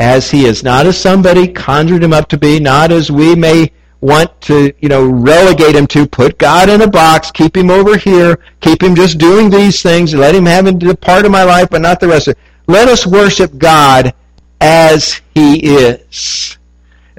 as 0.00 0.30
he 0.30 0.46
is, 0.46 0.64
not 0.64 0.86
as 0.86 0.98
somebody 0.98 1.46
conjured 1.46 2.02
him 2.02 2.14
up 2.14 2.26
to 2.30 2.38
be, 2.38 2.58
not 2.58 2.90
as 2.90 3.10
we 3.10 3.36
may 3.36 3.70
want 4.00 4.40
to, 4.40 4.72
you 4.80 4.88
know, 4.88 5.06
relegate 5.06 5.76
him 5.76 5.86
to, 5.88 6.06
put 6.06 6.38
God 6.38 6.70
in 6.70 6.80
a 6.80 6.88
box, 6.88 7.30
keep 7.30 7.54
him 7.54 7.70
over 7.70 7.98
here, 7.98 8.38
keep 8.60 8.82
him 8.82 8.94
just 8.94 9.18
doing 9.18 9.50
these 9.50 9.82
things, 9.82 10.14
let 10.14 10.34
him 10.34 10.46
have 10.46 10.66
a 10.66 10.94
part 10.96 11.26
of 11.26 11.30
my 11.30 11.44
life, 11.44 11.68
but 11.68 11.82
not 11.82 12.00
the 12.00 12.08
rest 12.08 12.28
of 12.28 12.32
it. 12.32 12.38
Let 12.66 12.88
us 12.88 13.06
worship 13.06 13.58
God 13.58 14.14
as 14.62 15.20
he 15.34 15.58
is. 15.58 16.56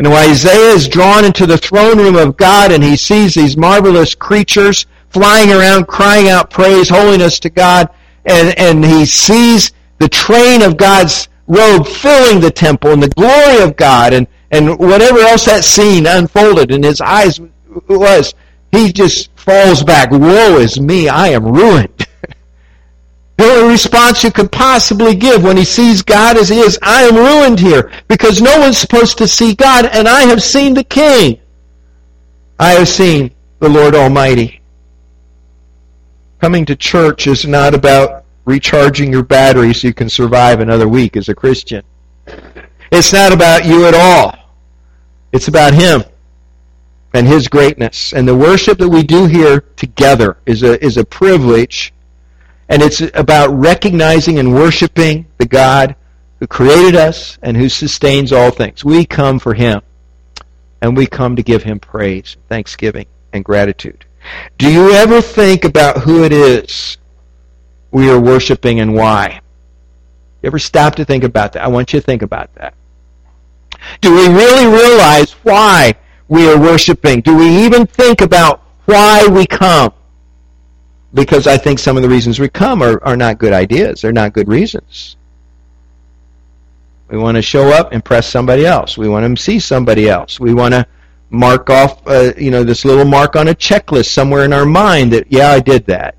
And 0.01 0.09
when 0.09 0.31
Isaiah 0.31 0.73
is 0.73 0.87
drawn 0.87 1.25
into 1.25 1.45
the 1.45 1.59
throne 1.59 1.99
room 1.99 2.15
of 2.15 2.35
God 2.35 2.71
and 2.71 2.83
he 2.83 2.97
sees 2.97 3.35
these 3.35 3.55
marvelous 3.55 4.15
creatures 4.15 4.87
flying 5.09 5.51
around 5.51 5.87
crying 5.87 6.27
out 6.27 6.49
praise, 6.49 6.89
holiness 6.89 7.39
to 7.41 7.51
God, 7.51 7.87
and, 8.25 8.57
and 8.57 8.83
he 8.83 9.05
sees 9.05 9.73
the 9.99 10.09
train 10.09 10.63
of 10.63 10.75
God's 10.75 11.29
robe 11.45 11.85
filling 11.85 12.39
the 12.39 12.49
temple 12.49 12.89
and 12.89 13.03
the 13.03 13.09
glory 13.09 13.61
of 13.61 13.75
God 13.75 14.13
and, 14.13 14.25
and 14.49 14.79
whatever 14.79 15.19
else 15.19 15.45
that 15.45 15.63
scene 15.63 16.07
unfolded 16.07 16.71
in 16.71 16.81
his 16.81 16.99
eyes 16.99 17.39
was, 17.87 18.33
he 18.71 18.91
just 18.91 19.29
falls 19.35 19.83
back. 19.83 20.09
Woe 20.09 20.57
is 20.57 20.81
me, 20.81 21.09
I 21.09 21.27
am 21.27 21.45
ruined. 21.45 22.07
the 23.41 23.47
only 23.47 23.71
response 23.71 24.23
you 24.23 24.31
could 24.31 24.51
possibly 24.51 25.15
give 25.15 25.43
when 25.43 25.57
he 25.57 25.65
sees 25.65 26.01
God 26.01 26.37
as 26.37 26.49
he 26.49 26.59
is, 26.59 26.77
I 26.81 27.03
am 27.03 27.15
ruined 27.15 27.59
here 27.59 27.91
because 28.07 28.41
no 28.41 28.59
one's 28.59 28.77
supposed 28.77 29.17
to 29.17 29.27
see 29.27 29.55
God 29.55 29.85
and 29.85 30.07
I 30.07 30.23
have 30.23 30.43
seen 30.43 30.73
the 30.73 30.83
King. 30.83 31.39
I 32.59 32.71
have 32.71 32.87
seen 32.87 33.31
the 33.59 33.69
Lord 33.69 33.95
Almighty. 33.95 34.61
Coming 36.39 36.65
to 36.65 36.75
church 36.75 37.27
is 37.27 37.45
not 37.45 37.73
about 37.73 38.25
recharging 38.45 39.11
your 39.11 39.23
battery 39.23 39.73
so 39.73 39.87
you 39.87 39.93
can 39.93 40.09
survive 40.09 40.59
another 40.59 40.87
week 40.87 41.15
as 41.15 41.29
a 41.29 41.35
Christian. 41.35 41.83
It's 42.91 43.13
not 43.13 43.31
about 43.31 43.65
you 43.65 43.85
at 43.85 43.93
all. 43.93 44.35
It's 45.31 45.47
about 45.47 45.73
Him 45.73 46.03
and 47.13 47.27
His 47.27 47.47
greatness. 47.47 48.13
And 48.13 48.27
the 48.27 48.35
worship 48.35 48.77
that 48.79 48.89
we 48.89 49.03
do 49.03 49.25
here 49.25 49.61
together 49.75 50.37
is 50.45 50.63
a, 50.63 50.83
is 50.83 50.97
a 50.97 51.05
privilege. 51.05 51.93
And 52.71 52.81
it's 52.81 53.01
about 53.15 53.49
recognizing 53.49 54.39
and 54.39 54.53
worshiping 54.53 55.25
the 55.37 55.45
God 55.45 55.93
who 56.39 56.47
created 56.47 56.95
us 56.95 57.37
and 57.41 57.57
who 57.57 57.67
sustains 57.67 58.31
all 58.31 58.49
things. 58.49 58.85
We 58.85 59.05
come 59.05 59.39
for 59.39 59.53
Him. 59.53 59.81
And 60.81 60.95
we 60.95 61.05
come 61.05 61.35
to 61.35 61.43
give 61.43 61.63
Him 61.63 61.79
praise, 61.79 62.37
thanksgiving, 62.47 63.07
and 63.33 63.43
gratitude. 63.43 64.05
Do 64.57 64.71
you 64.71 64.91
ever 64.93 65.21
think 65.21 65.65
about 65.65 65.97
who 65.97 66.23
it 66.23 66.31
is 66.31 66.97
we 67.91 68.09
are 68.09 68.19
worshiping 68.19 68.79
and 68.79 68.95
why? 68.95 69.41
You 70.41 70.47
ever 70.47 70.57
stop 70.57 70.95
to 70.95 71.03
think 71.03 71.25
about 71.25 71.51
that? 71.53 71.63
I 71.63 71.67
want 71.67 71.91
you 71.91 71.99
to 71.99 72.05
think 72.05 72.21
about 72.21 72.55
that. 72.55 72.73
Do 73.99 74.15
we 74.15 74.27
really 74.29 74.65
realize 74.65 75.33
why 75.43 75.95
we 76.29 76.49
are 76.49 76.57
worshiping? 76.57 77.19
Do 77.19 77.35
we 77.35 77.49
even 77.65 77.85
think 77.85 78.21
about 78.21 78.63
why 78.85 79.27
we 79.27 79.45
come? 79.45 79.91
Because 81.13 81.45
I 81.45 81.57
think 81.57 81.79
some 81.79 81.97
of 81.97 82.03
the 82.03 82.09
reasons 82.09 82.39
we 82.39 82.49
come 82.49 82.81
are, 82.81 83.03
are 83.03 83.17
not 83.17 83.37
good 83.37 83.53
ideas. 83.53 84.01
They're 84.01 84.13
not 84.13 84.33
good 84.33 84.47
reasons. 84.47 85.17
We 87.09 87.17
want 87.17 87.35
to 87.35 87.41
show 87.41 87.67
up, 87.67 87.87
and 87.87 87.95
impress 87.95 88.27
somebody 88.27 88.65
else. 88.65 88.97
We 88.97 89.09
want 89.09 89.37
to 89.37 89.43
see 89.43 89.59
somebody 89.59 90.07
else. 90.07 90.39
We 90.39 90.53
want 90.53 90.73
to 90.73 90.87
mark 91.29 91.69
off, 91.69 92.05
uh, 92.07 92.33
you 92.37 92.51
know, 92.51 92.63
this 92.63 92.85
little 92.85 93.05
mark 93.05 93.35
on 93.35 93.49
a 93.49 93.55
checklist 93.55 94.09
somewhere 94.13 94.45
in 94.45 94.53
our 94.53 94.65
mind 94.65 95.11
that, 95.11 95.25
yeah, 95.29 95.49
I 95.49 95.59
did 95.59 95.85
that. 95.87 96.15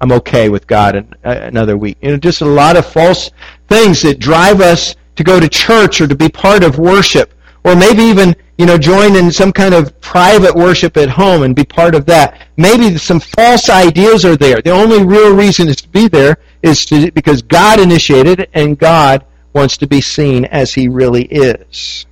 I'm 0.00 0.10
okay 0.12 0.48
with 0.48 0.66
God 0.66 0.96
in, 0.96 1.14
uh, 1.24 1.38
another 1.42 1.76
week. 1.76 1.96
You 2.00 2.10
know, 2.10 2.16
just 2.16 2.40
a 2.40 2.46
lot 2.46 2.76
of 2.76 2.84
false 2.84 3.30
things 3.68 4.02
that 4.02 4.18
drive 4.18 4.60
us 4.60 4.96
to 5.14 5.22
go 5.22 5.38
to 5.38 5.48
church 5.48 6.00
or 6.00 6.08
to 6.08 6.16
be 6.16 6.28
part 6.28 6.64
of 6.64 6.78
worship, 6.78 7.34
or 7.64 7.76
maybe 7.76 8.02
even 8.02 8.34
you 8.58 8.66
know 8.66 8.78
join 8.78 9.16
in 9.16 9.30
some 9.30 9.52
kind 9.52 9.74
of 9.74 9.98
private 10.00 10.54
worship 10.54 10.96
at 10.96 11.08
home 11.08 11.42
and 11.42 11.56
be 11.56 11.64
part 11.64 11.94
of 11.94 12.06
that. 12.06 12.48
Maybe 12.56 12.96
some 12.98 13.20
false 13.20 13.70
ideas 13.70 14.24
are 14.24 14.36
there. 14.36 14.60
The 14.60 14.70
only 14.70 15.04
real 15.04 15.34
reason 15.34 15.68
is 15.68 15.76
to 15.76 15.88
be 15.88 16.08
there 16.08 16.38
is 16.62 16.84
to, 16.86 17.10
because 17.12 17.42
God 17.42 17.80
initiated 17.80 18.40
it 18.40 18.50
and 18.54 18.78
God 18.78 19.24
wants 19.52 19.76
to 19.78 19.86
be 19.86 20.00
seen 20.00 20.44
as 20.46 20.74
He 20.74 20.88
really 20.88 21.24
is. 21.24 22.06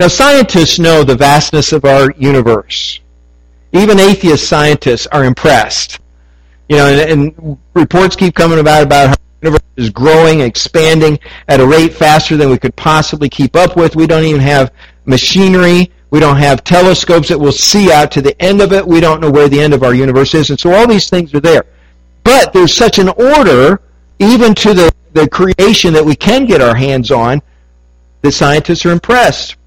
Now, 0.00 0.08
scientists 0.08 0.78
know 0.78 1.04
the 1.04 1.16
vastness 1.16 1.72
of 1.72 1.84
our 1.84 2.10
universe. 2.12 3.00
Even 3.72 4.00
atheist 4.00 4.48
scientists 4.48 5.06
are 5.08 5.24
impressed. 5.24 6.00
You 6.68 6.76
know, 6.76 6.86
and, 6.86 7.10
and 7.10 7.58
reports 7.74 8.16
keep 8.16 8.34
coming 8.34 8.58
about 8.58 8.82
about 8.82 9.08
how 9.08 9.14
universe 9.42 9.62
is 9.76 9.90
growing, 9.90 10.40
expanding 10.40 11.18
at 11.48 11.60
a 11.60 11.66
rate 11.66 11.92
faster 11.92 12.36
than 12.36 12.50
we 12.50 12.58
could 12.58 12.74
possibly 12.76 13.28
keep 13.28 13.56
up 13.56 13.76
with. 13.76 13.96
We 13.96 14.06
don't 14.06 14.24
even 14.24 14.40
have 14.40 14.72
machinery. 15.04 15.92
We 16.10 16.20
don't 16.20 16.38
have 16.38 16.64
telescopes 16.64 17.28
that 17.28 17.38
will 17.38 17.52
see 17.52 17.92
out 17.92 18.10
to 18.12 18.22
the 18.22 18.40
end 18.42 18.62
of 18.62 18.72
it. 18.72 18.86
We 18.86 19.00
don't 19.00 19.20
know 19.20 19.30
where 19.30 19.48
the 19.48 19.60
end 19.60 19.74
of 19.74 19.82
our 19.82 19.94
universe 19.94 20.34
is. 20.34 20.50
And 20.50 20.58
so 20.58 20.72
all 20.72 20.86
these 20.86 21.10
things 21.10 21.34
are 21.34 21.40
there. 21.40 21.66
But 22.24 22.52
there's 22.52 22.74
such 22.74 22.98
an 22.98 23.08
order, 23.10 23.82
even 24.18 24.54
to 24.56 24.74
the, 24.74 24.92
the 25.12 25.28
creation 25.28 25.92
that 25.92 26.04
we 26.04 26.16
can 26.16 26.46
get 26.46 26.60
our 26.60 26.74
hands 26.74 27.10
on, 27.10 27.42
that 28.22 28.32
scientists 28.32 28.86
are 28.86 28.90
impressed. 28.90 29.57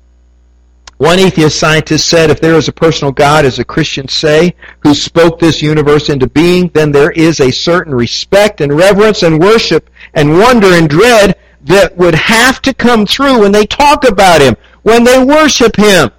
One 1.01 1.17
atheist 1.17 1.57
scientist 1.57 2.07
said, 2.07 2.29
if 2.29 2.39
there 2.39 2.53
is 2.53 2.67
a 2.67 2.71
personal 2.71 3.11
God, 3.11 3.43
as 3.43 3.57
the 3.57 3.65
Christians 3.65 4.13
say, 4.13 4.53
who 4.81 4.93
spoke 4.93 5.39
this 5.39 5.59
universe 5.59 6.09
into 6.09 6.27
being, 6.27 6.67
then 6.75 6.91
there 6.91 7.09
is 7.09 7.39
a 7.39 7.49
certain 7.49 7.95
respect 7.95 8.61
and 8.61 8.71
reverence 8.71 9.23
and 9.23 9.41
worship 9.41 9.89
and 10.13 10.37
wonder 10.37 10.67
and 10.67 10.87
dread 10.87 11.39
that 11.63 11.97
would 11.97 12.13
have 12.13 12.61
to 12.61 12.73
come 12.75 13.07
through 13.07 13.39
when 13.39 13.51
they 13.51 13.65
talk 13.65 14.07
about 14.07 14.41
Him, 14.41 14.55
when 14.83 15.03
they 15.03 15.23
worship 15.23 15.75
Him. 15.75 16.11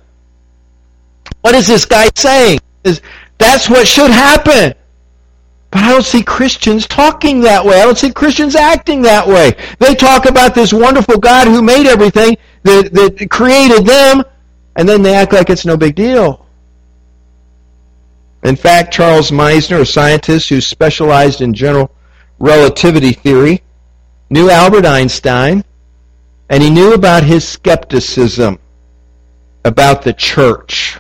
What 1.43 1.55
is 1.55 1.69
this 1.69 1.85
guy 1.85 2.09
saying? 2.17 2.59
Is 2.83 3.03
That's 3.39 3.71
what 3.71 3.87
should 3.87 4.11
happen. 4.11 4.75
But 5.71 5.81
I 5.81 5.93
don't 5.93 6.05
see 6.05 6.25
Christians 6.25 6.89
talking 6.89 7.43
that 7.43 7.65
way. 7.65 7.81
I 7.81 7.85
don't 7.85 7.97
see 7.97 8.13
Christians 8.13 8.57
acting 8.57 9.03
that 9.03 9.29
way. 9.29 9.53
They 9.79 9.95
talk 9.95 10.27
about 10.27 10.57
this 10.57 10.73
wonderful 10.73 11.19
God 11.19 11.47
who 11.47 11.63
made 11.63 11.87
everything, 11.87 12.37
that, 12.65 12.93
that 12.93 13.31
created 13.31 13.87
them, 13.87 14.25
and 14.77 14.89
then 14.89 15.03
they 15.03 15.15
act 15.15 15.33
like 15.33 15.51
it's 15.51 15.67
no 15.67 15.77
big 15.77 15.95
deal. 15.95 16.47
In 18.43 18.57
fact, 18.57 18.93
Charles 18.93 19.31
Misner, 19.31 19.81
a 19.81 19.87
scientist 19.87 20.49
who 20.49 20.61
specialized 20.61 21.41
in 21.41 21.55
general 21.55 21.91
relativity 22.39 23.13
theory, 23.13 23.63
knew 24.31 24.51
Albert 24.51 24.85
Einstein, 24.85 25.65
and 26.49 26.63
he 26.63 26.71
knew 26.71 26.93
about 26.95 27.23
his 27.23 27.47
skepticism 27.47 28.59
about 29.65 30.03
the 30.03 30.13
church, 30.13 30.99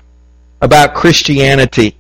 about 0.61 0.95
Christianity. 0.95 1.97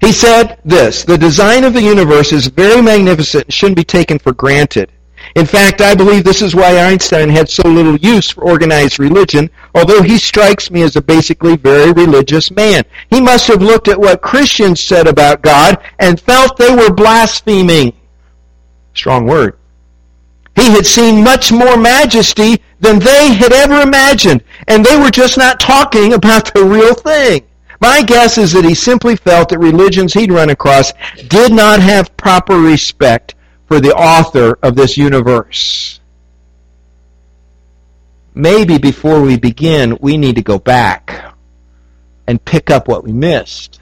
He 0.00 0.12
said 0.12 0.60
this, 0.64 1.04
the 1.04 1.18
design 1.18 1.64
of 1.64 1.72
the 1.72 1.82
universe 1.82 2.32
is 2.32 2.46
very 2.46 2.82
magnificent 2.82 3.44
and 3.44 3.52
shouldn't 3.52 3.76
be 3.76 3.84
taken 3.84 4.18
for 4.18 4.32
granted. 4.32 4.92
In 5.36 5.44
fact, 5.44 5.82
I 5.82 5.94
believe 5.94 6.24
this 6.24 6.40
is 6.40 6.54
why 6.54 6.78
Einstein 6.78 7.28
had 7.28 7.50
so 7.50 7.68
little 7.68 7.96
use 7.96 8.30
for 8.30 8.42
organized 8.42 8.98
religion, 8.98 9.50
although 9.74 10.00
he 10.00 10.16
strikes 10.16 10.70
me 10.70 10.80
as 10.80 10.96
a 10.96 11.02
basically 11.02 11.58
very 11.58 11.92
religious 11.92 12.50
man. 12.50 12.84
He 13.10 13.20
must 13.20 13.46
have 13.48 13.60
looked 13.60 13.88
at 13.88 14.00
what 14.00 14.22
Christians 14.22 14.80
said 14.80 15.06
about 15.06 15.42
God 15.42 15.76
and 15.98 16.18
felt 16.18 16.56
they 16.56 16.74
were 16.74 16.90
blaspheming. 16.90 17.92
Strong 18.94 19.26
word. 19.26 19.58
He 20.54 20.70
had 20.70 20.86
seen 20.86 21.22
much 21.22 21.52
more 21.52 21.76
majesty 21.76 22.62
than 22.80 22.98
they 22.98 23.34
had 23.34 23.52
ever 23.52 23.82
imagined, 23.82 24.42
and 24.68 24.82
they 24.82 24.96
were 24.96 25.10
just 25.10 25.36
not 25.36 25.60
talking 25.60 26.14
about 26.14 26.54
the 26.54 26.64
real 26.64 26.94
thing. 26.94 27.42
My 27.78 28.02
guess 28.02 28.38
is 28.38 28.52
that 28.52 28.64
he 28.64 28.74
simply 28.74 29.16
felt 29.16 29.50
that 29.50 29.58
religions 29.58 30.14
he'd 30.14 30.32
run 30.32 30.48
across 30.48 30.94
did 31.28 31.52
not 31.52 31.80
have 31.80 32.16
proper 32.16 32.58
respect 32.58 33.34
for 33.66 33.80
the 33.80 33.94
author 33.94 34.58
of 34.62 34.76
this 34.76 34.96
universe. 34.96 36.00
Maybe 38.34 38.78
before 38.78 39.22
we 39.22 39.38
begin, 39.38 39.98
we 40.00 40.16
need 40.16 40.36
to 40.36 40.42
go 40.42 40.58
back 40.58 41.34
and 42.26 42.44
pick 42.44 42.70
up 42.70 42.88
what 42.88 43.04
we 43.04 43.12
missed. 43.12 43.80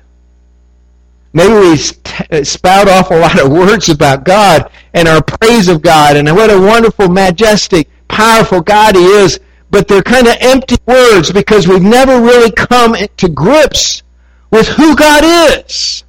Maybe 1.33 1.53
we 1.53 1.77
spout 1.77 2.89
off 2.89 3.11
a 3.11 3.17
lot 3.17 3.41
of 3.41 3.51
words 3.51 3.89
about 3.89 4.25
God 4.25 4.71
and 4.93 5.09
our 5.09 5.23
praise 5.23 5.69
of 5.69 5.83
God 5.83 6.17
and 6.17 6.29
what 6.35 6.51
a 6.51 6.61
wonderful, 6.61 7.09
majestic, 7.09 7.89
powerful 8.07 8.61
God 8.61 8.95
He 8.95 9.05
is, 9.05 9.41
but 9.71 9.89
they're 9.89 10.03
kind 10.03 10.29
of 10.29 10.37
empty 10.41 10.77
words 10.87 11.33
because 11.33 11.67
we've 11.67 11.83
never 11.83 12.21
really 12.21 12.53
come 12.53 12.95
to 13.17 13.29
grips 13.29 14.05
with 14.53 14.69
who 14.69 14.95
God 14.95 15.25
is 15.59 16.05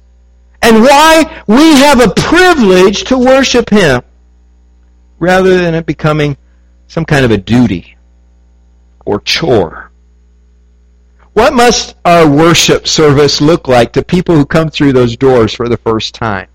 and 0.62 0.82
why 0.82 1.42
we 1.46 1.76
have 1.76 2.00
a 2.00 2.12
privilege 2.14 3.04
to 3.04 3.18
worship 3.18 3.70
Him 3.70 4.02
rather 5.18 5.56
than 5.56 5.74
it 5.74 5.86
becoming 5.86 6.36
some 6.88 7.04
kind 7.04 7.24
of 7.24 7.30
a 7.30 7.36
duty 7.36 7.96
or 9.04 9.20
chore. 9.20 9.90
What 11.32 11.52
must 11.52 11.96
our 12.04 12.28
worship 12.28 12.88
service 12.88 13.40
look 13.40 13.68
like 13.68 13.92
to 13.92 14.02
people 14.02 14.34
who 14.34 14.46
come 14.46 14.70
through 14.70 14.94
those 14.94 15.16
doors 15.16 15.52
for 15.52 15.68
the 15.68 15.76
first 15.76 16.14
time? 16.14 16.48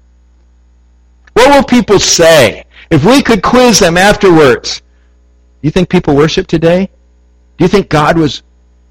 What 1.34 1.56
will 1.56 1.64
people 1.64 2.00
say 2.00 2.66
if 2.90 3.06
we 3.06 3.22
could 3.22 3.44
quiz 3.44 3.80
them 3.80 3.98
afterwards? 3.98 4.80
Do 4.80 5.68
you 5.68 5.72
think 5.72 5.90
people 5.90 6.16
worship 6.16 6.48
today? 6.48 6.90
Do 7.58 7.66
you 7.66 7.70
think 7.70 7.90
God 7.90 8.18
was 8.18 8.42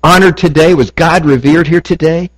honored 0.02 0.36
today? 0.36 0.74
Was 0.74 0.92
God 0.92 1.24
revered 1.24 1.66
here 1.66 1.80
today? 1.80 2.30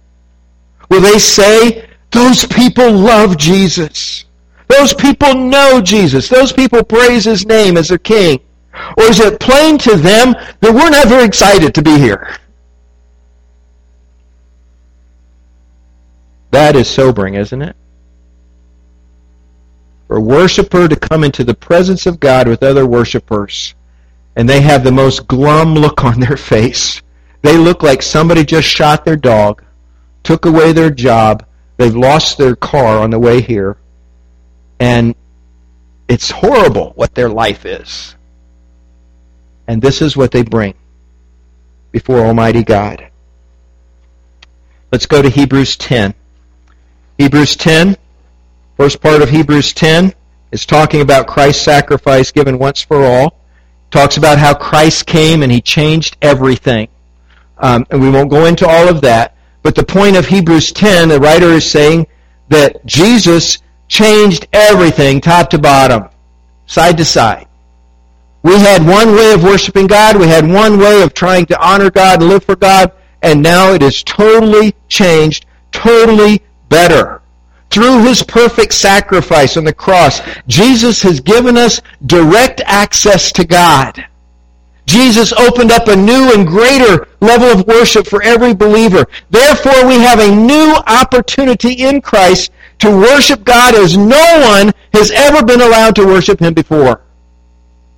Will 0.89 1.03
they 1.03 1.19
say, 1.19 1.87
those 2.13 2.45
people 2.47 2.91
love 2.93 3.37
Jesus. 3.37 4.25
Those 4.69 4.95
people 4.95 5.35
know 5.35 5.81
Jesus. 5.81 6.29
Those 6.29 6.53
people 6.53 6.83
praise 6.83 7.25
his 7.25 7.45
name 7.45 7.77
as 7.77 7.89
their 7.89 7.99
king. 7.99 8.41
Or 8.97 9.05
is 9.05 9.21
it 9.21 9.41
plain 9.41 9.77
to 9.79 9.97
them 9.97 10.35
that 10.61 10.73
we're 10.75 10.91
not 10.91 11.09
very 11.09 11.25
excited 11.25 11.75
to 11.75 11.83
be 11.83 11.99
here? 11.99 12.37
That 16.51 16.77
is 16.77 16.89
sobering, 16.89 17.35
isn't 17.35 17.63
it? 17.63 17.77
for 20.13 20.19
a 20.19 20.21
worshiper 20.21 20.89
to 20.89 20.95
come 20.95 21.25
into 21.25 21.43
the 21.43 21.55
presence 21.55 22.05
of 22.05 22.21
God 22.21 22.47
with 22.47 22.63
other 22.63 22.85
worshipers, 22.85 23.75
and 24.37 24.47
they 24.47 24.61
have 24.61 24.85
the 24.85 24.93
most 24.93 25.27
glum 25.27 25.75
look 25.75 26.05
on 26.05 26.21
their 26.21 26.37
face. 26.37 27.01
They 27.41 27.57
look 27.57 27.83
like 27.83 28.03
somebody 28.03 28.45
just 28.45 28.69
shot 28.69 29.07
their 29.07 29.17
dog, 29.17 29.63
took 30.23 30.45
away 30.45 30.75
their 30.75 30.91
job, 30.91 31.47
they've 31.77 31.95
lost 31.97 32.39
their 32.39 32.57
car 32.57 32.99
on 32.99 33.11
the 33.11 33.19
way 33.19 33.41
here, 33.41 33.77
and 34.81 35.15
it's 36.09 36.31
horrible 36.31 36.93
what 36.95 37.15
their 37.15 37.29
life 37.29 37.65
is. 37.65 38.15
And 39.67 39.81
this 39.81 40.03
is 40.03 40.17
what 40.17 40.31
they 40.33 40.43
bring 40.43 40.75
before 41.93 42.19
Almighty 42.19 42.65
God. 42.65 43.09
Let's 44.91 45.07
go 45.07 45.23
to 45.23 45.31
Hebrews 45.31 45.77
10. 45.77 46.15
Hebrews 47.19 47.57
10, 47.57 47.97
first 48.77 49.01
part 49.01 49.23
of 49.23 49.31
Hebrews 49.31 49.73
10 49.73 50.13
is 50.51 50.67
talking 50.67 51.01
about 51.01 51.27
Christ's 51.27 51.63
sacrifice 51.63 52.31
given 52.31 52.59
once 52.59 52.83
for 52.83 53.05
all. 53.05 53.39
Talks 53.91 54.17
about 54.17 54.39
how 54.39 54.55
Christ 54.55 55.07
came 55.07 55.43
and 55.43 55.53
he 55.53 55.61
changed 55.61 56.17
everything. 56.21 56.89
Um, 57.59 57.87
and 57.91 58.01
we 58.01 58.11
won't 58.11 58.31
go 58.31 58.47
into 58.47 58.67
all 58.67 58.89
of 58.89 59.03
that. 59.03 59.37
But 59.63 59.75
the 59.75 59.85
point 59.85 60.17
of 60.17 60.27
Hebrews 60.27 60.73
10, 60.73 61.09
the 61.09 61.21
writer 61.21 61.47
is 61.47 61.71
saying 61.71 62.07
that 62.49 62.85
Jesus 62.85 63.59
changed 63.89 64.47
everything 64.53 65.21
top 65.21 65.51
to 65.51 65.59
bottom, 65.59 66.09
side 66.67 66.97
to 66.99 67.05
side. 67.05 67.47
We 68.43 68.59
had 68.59 68.85
one 68.85 69.15
way 69.15 69.33
of 69.33 69.45
worshiping 69.45 69.87
God. 69.87 70.17
We 70.17 70.27
had 70.27 70.49
one 70.49 70.79
way 70.79 71.03
of 71.03 71.15
trying 71.15 71.47
to 71.47 71.65
honor 71.65 71.91
God 71.91 72.21
and 72.21 72.29
live 72.29 72.43
for 72.43 72.57
God 72.57 72.93
and 73.23 73.41
now 73.41 73.73
it 73.73 73.83
is 73.83 74.03
totally 74.03 74.75
changed, 74.89 75.47
totally 75.71 76.43
better. 76.69 77.23
Through 77.71 78.03
his 78.03 78.23
perfect 78.23 78.75
sacrifice 78.75 79.57
on 79.57 79.65
the 79.65 79.73
cross, 79.73 80.21
Jesus 80.47 81.01
has 81.03 81.21
given 81.21 81.57
us 81.57 81.81
direct 82.05 82.61
access 82.67 83.33
to 83.33 83.47
God. 83.47 84.05
Jesus 84.87 85.33
opened 85.33 85.71
up 85.71 85.89
a 85.89 85.97
new 85.97 86.33
and 86.33 86.47
greater 86.47 87.07
level 87.21 87.49
of 87.49 87.67
worship 87.67 88.07
for 88.07 88.23
every 88.23 88.53
believer. 88.55 89.07
Therefore, 89.31 89.87
we 89.87 89.95
have 89.95 90.19
a 90.19 90.35
new 90.35 90.75
opportunity 90.87 91.85
in 91.85 92.01
Christ 92.01 92.51
to 92.81 92.91
worship 92.91 93.45
God 93.45 93.75
as 93.75 93.97
no 93.97 94.41
one 94.41 94.73
has 94.93 95.11
ever 95.13 95.45
been 95.45 95.61
allowed 95.61 95.95
to 95.97 96.07
worship 96.07 96.41
him 96.41 96.53
before. 96.53 97.01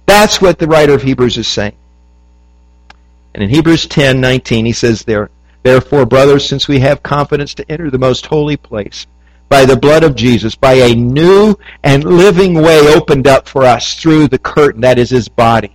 That's 0.06 0.40
what 0.40 0.58
the 0.58 0.66
writer 0.66 0.92
of 0.92 1.02
Hebrews 1.02 1.38
is 1.38 1.48
saying. 1.48 1.76
And 3.34 3.42
in 3.42 3.48
Hebrews 3.48 3.86
10, 3.86 4.20
19, 4.20 4.66
he 4.66 4.72
says 4.72 5.02
there, 5.02 5.30
Therefore, 5.62 6.04
brothers, 6.04 6.46
since 6.46 6.68
we 6.68 6.80
have 6.80 7.02
confidence 7.02 7.54
to 7.54 7.70
enter 7.72 7.90
the 7.90 7.98
most 7.98 8.26
holy 8.26 8.58
place 8.58 9.06
by 9.48 9.64
the 9.64 9.76
blood 9.76 10.04
of 10.04 10.14
Jesus, 10.14 10.54
by 10.54 10.74
a 10.74 10.94
new 10.94 11.56
and 11.82 12.04
living 12.04 12.54
way 12.54 12.94
opened 12.94 13.26
up 13.26 13.48
for 13.48 13.64
us 13.64 13.94
through 13.94 14.28
the 14.28 14.38
curtain, 14.38 14.82
that 14.82 14.98
is 14.98 15.10
his 15.10 15.28
body. 15.28 15.74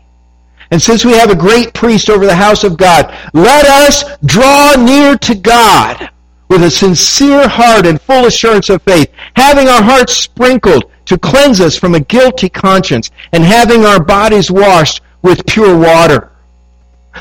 And 0.72 0.82
since 0.82 1.04
we 1.04 1.14
have 1.14 1.32
a 1.32 1.36
great 1.36 1.74
priest 1.74 2.10
over 2.10 2.26
the 2.26 2.36
house 2.36 2.64
of 2.64 2.78
God, 2.78 3.16
let 3.34 3.66
us 3.66 4.04
draw 4.26 4.76
near 4.76 5.18
to 5.18 5.36
God 5.36 6.10
with 6.48 6.64
a 6.64 6.70
sincere 6.70 7.48
heart 7.48 7.86
and 7.86 8.02
full 8.02 8.26
assurance 8.26 8.70
of 8.70 8.82
faith, 8.84 9.12
having 9.36 9.68
our 9.68 9.82
hearts 9.82 10.16
sprinkled 10.16 10.92
to 11.06 11.18
cleanse 11.18 11.60
us 11.60 11.76
from 11.76 11.96
a 11.96 12.00
guilty 12.00 12.50
conscience, 12.50 13.10
and 13.32 13.44
having 13.44 13.84
our 13.84 14.04
bodies 14.04 14.52
washed 14.52 15.02
with 15.24 15.46
pure 15.48 15.78
water. 15.78 16.32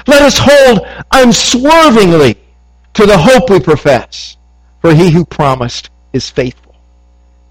Let 0.06 0.22
us 0.22 0.38
hold 0.38 0.86
unswervingly 1.12 2.38
to 2.94 3.06
the 3.06 3.16
hope 3.16 3.48
we 3.48 3.60
profess, 3.60 4.36
for 4.80 4.94
he 4.94 5.10
who 5.10 5.24
promised 5.24 5.90
is 6.12 6.28
faithful. 6.28 6.67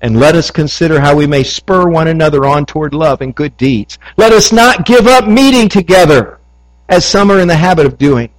And 0.01 0.19
let 0.19 0.35
us 0.35 0.51
consider 0.51 0.99
how 0.99 1.15
we 1.15 1.25
may 1.25 1.43
spur 1.43 1.87
one 1.89 2.07
another 2.07 2.45
on 2.45 2.65
toward 2.65 2.93
love 2.93 3.21
and 3.21 3.33
good 3.33 3.57
deeds. 3.57 3.97
Let 4.15 4.31
us 4.31 4.51
not 4.51 4.85
give 4.85 5.07
up 5.07 5.27
meeting 5.27 5.69
together, 5.69 6.39
as 6.89 7.03
some 7.03 7.31
are 7.31 7.39
in 7.39 7.47
the 7.47 7.55
habit 7.55 7.85
of 7.85 7.97
doing, 7.97 8.29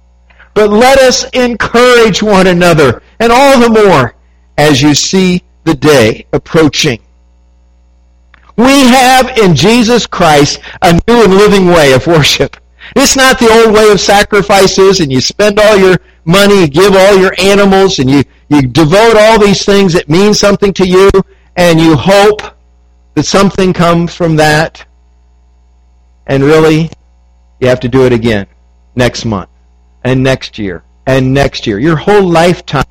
but 0.53 0.69
let 0.69 0.99
us 0.99 1.25
encourage 1.31 2.23
one 2.23 2.47
another, 2.47 3.01
and 3.19 3.31
all 3.31 3.59
the 3.59 3.69
more 3.69 4.15
as 4.57 4.81
you 4.81 4.95
see 4.95 5.43
the 5.65 5.75
day 5.75 6.25
approaching. 6.33 6.99
We 8.55 8.87
have 8.87 9.37
in 9.37 9.55
Jesus 9.55 10.05
Christ 10.05 10.59
a 10.81 10.93
new 10.93 11.23
and 11.23 11.33
living 11.35 11.67
way 11.67 11.93
of 11.93 12.07
worship. 12.07 12.57
It's 12.95 13.15
not 13.15 13.39
the 13.39 13.49
old 13.49 13.73
way 13.73 13.89
of 13.91 13.99
sacrifices 14.01 14.99
and 14.99 15.11
you 15.11 15.21
spend 15.21 15.59
all 15.59 15.77
your 15.77 15.97
money, 16.25 16.61
you 16.61 16.67
give 16.67 16.95
all 16.95 17.17
your 17.17 17.33
animals, 17.39 17.99
and 17.99 18.09
you, 18.09 18.23
you 18.49 18.63
devote 18.63 19.15
all 19.15 19.39
these 19.39 19.63
things 19.63 19.93
that 19.93 20.09
mean 20.09 20.33
something 20.33 20.73
to 20.73 20.87
you, 20.87 21.09
and 21.59 21.77
you 21.77 21.93
hope 21.95 22.41
that 23.15 23.25
something 23.25 23.73
comes 23.73 24.15
from 24.15 24.37
that. 24.37 24.85
And 26.25 26.41
really, 26.41 26.89
you 27.59 27.67
have 27.67 27.81
to 27.81 27.89
do 27.89 28.05
it 28.05 28.13
again 28.13 28.47
next 28.95 29.25
month, 29.25 29.49
and 30.05 30.23
next 30.23 30.57
year, 30.57 30.83
and 31.05 31.33
next 31.33 31.67
year. 31.67 31.77
Your 31.77 31.97
whole 31.97 32.23
lifetime 32.23 32.85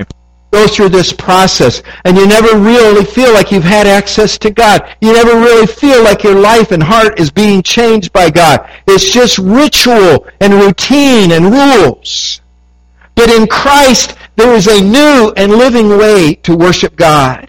go 0.51 0.67
through 0.67 0.91
this 0.91 1.13
process 1.13 1.83
and 2.05 2.17
you 2.17 2.27
never 2.27 2.59
really 2.59 3.05
feel 3.05 3.33
like 3.35 3.53
you've 3.53 3.63
had 3.63 3.87
access 3.87 4.39
to 4.39 4.51
God. 4.51 4.95
You 5.01 5.13
never 5.13 5.33
really 5.33 5.67
feel 5.67 6.03
like 6.03 6.23
your 6.23 6.39
life 6.39 6.71
and 6.71 6.83
heart 6.83 7.19
is 7.19 7.31
being 7.31 7.63
changed 7.63 8.13
by 8.13 8.31
God. 8.31 8.69
It's 8.87 9.11
just 9.11 9.39
ritual 9.39 10.27
and 10.41 10.55
routine 10.55 11.33
and 11.33 11.53
rules. 11.53 12.41
But 13.15 13.31
in 13.31 13.47
Christ, 13.47 14.17
there 14.37 14.55
is 14.55 14.67
a 14.67 14.83
new 14.83 15.33
and 15.37 15.53
living 15.53 15.89
way 15.89 16.35
to 16.37 16.57
worship 16.57 16.97
God. 16.97 17.48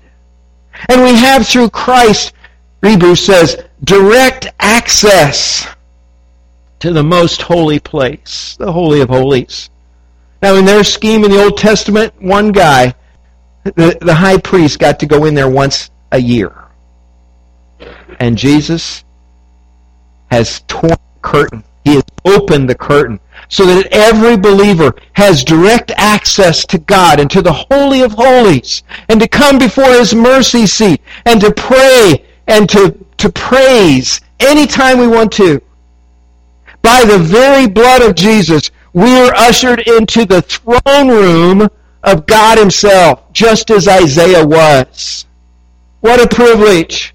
And 0.87 1.03
we 1.03 1.15
have 1.15 1.47
through 1.47 1.71
Christ, 1.71 2.33
Hebrews 2.81 3.25
says, 3.25 3.63
direct 3.83 4.47
access 4.59 5.67
to 6.79 6.93
the 6.93 7.03
most 7.03 7.41
holy 7.41 7.79
place, 7.79 8.55
the 8.57 8.71
Holy 8.71 9.01
of 9.01 9.09
Holies. 9.09 9.69
Now, 10.41 10.55
in 10.55 10.63
their 10.63 10.85
scheme 10.85 11.25
in 11.25 11.31
the 11.31 11.43
Old 11.43 11.57
Testament, 11.57 12.13
one 12.21 12.53
guy, 12.53 12.95
the, 13.63 13.97
the 13.99 14.13
high 14.13 14.37
priest, 14.37 14.79
got 14.79 14.99
to 15.01 15.05
go 15.05 15.25
in 15.25 15.33
there 15.33 15.49
once 15.49 15.91
a 16.13 16.19
year. 16.19 16.53
And 18.19 18.37
Jesus 18.37 19.03
has 20.31 20.61
torn 20.61 20.91
the 20.91 21.21
curtain. 21.21 21.63
He 21.83 21.95
has 21.95 22.03
opened 22.23 22.69
the 22.69 22.75
curtain 22.75 23.19
so 23.49 23.65
that 23.65 23.87
every 23.91 24.37
believer 24.37 24.93
has 25.13 25.43
direct 25.43 25.91
access 25.97 26.65
to 26.65 26.77
God 26.77 27.19
and 27.19 27.29
to 27.31 27.41
the 27.41 27.65
Holy 27.69 28.01
of 28.01 28.13
Holies 28.13 28.83
and 29.09 29.19
to 29.19 29.27
come 29.27 29.57
before 29.57 29.91
His 29.91 30.13
mercy 30.15 30.67
seat 30.67 31.01
and 31.25 31.41
to 31.41 31.51
pray 31.51 32.25
and 32.47 32.69
to, 32.69 32.95
to 33.17 33.29
praise 33.29 34.21
anytime 34.39 34.99
we 34.99 35.07
want 35.07 35.31
to. 35.33 35.61
By 36.83 37.03
the 37.05 37.19
very 37.19 37.67
blood 37.67 38.01
of 38.01 38.15
Jesus, 38.15 38.71
we 38.93 39.17
are 39.17 39.33
ushered 39.35 39.79
into 39.79 40.25
the 40.25 40.41
throne 40.43 41.09
room 41.09 41.69
of 42.03 42.25
God 42.27 42.57
Himself, 42.57 43.31
just 43.33 43.71
as 43.71 43.87
Isaiah 43.87 44.45
was. 44.45 45.25
What 46.01 46.21
a 46.21 46.33
privilege. 46.33 47.13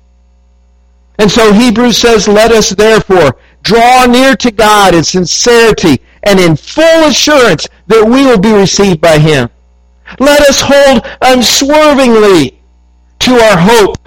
And 1.19 1.31
so 1.31 1.53
Hebrews 1.53 1.97
says, 1.97 2.27
let 2.27 2.51
us 2.51 2.71
therefore 2.71 3.37
draw 3.63 4.05
near 4.05 4.37
to 4.37 4.51
God 4.51 4.95
in 4.95 5.05
sincerity 5.05 6.01
and 6.25 6.41
in 6.41 6.57
full 6.57 7.07
assurance 7.07 7.69
that 7.87 8.05
we 8.05 8.25
will 8.25 8.39
be 8.39 8.53
received 8.53 9.01
by 9.01 9.19
Him. 9.19 9.49
Let 10.19 10.41
us 10.43 10.61
hold 10.63 11.07
unswervingly 11.23 12.61
to 13.21 13.33
our 13.35 13.57
hope 13.57 14.05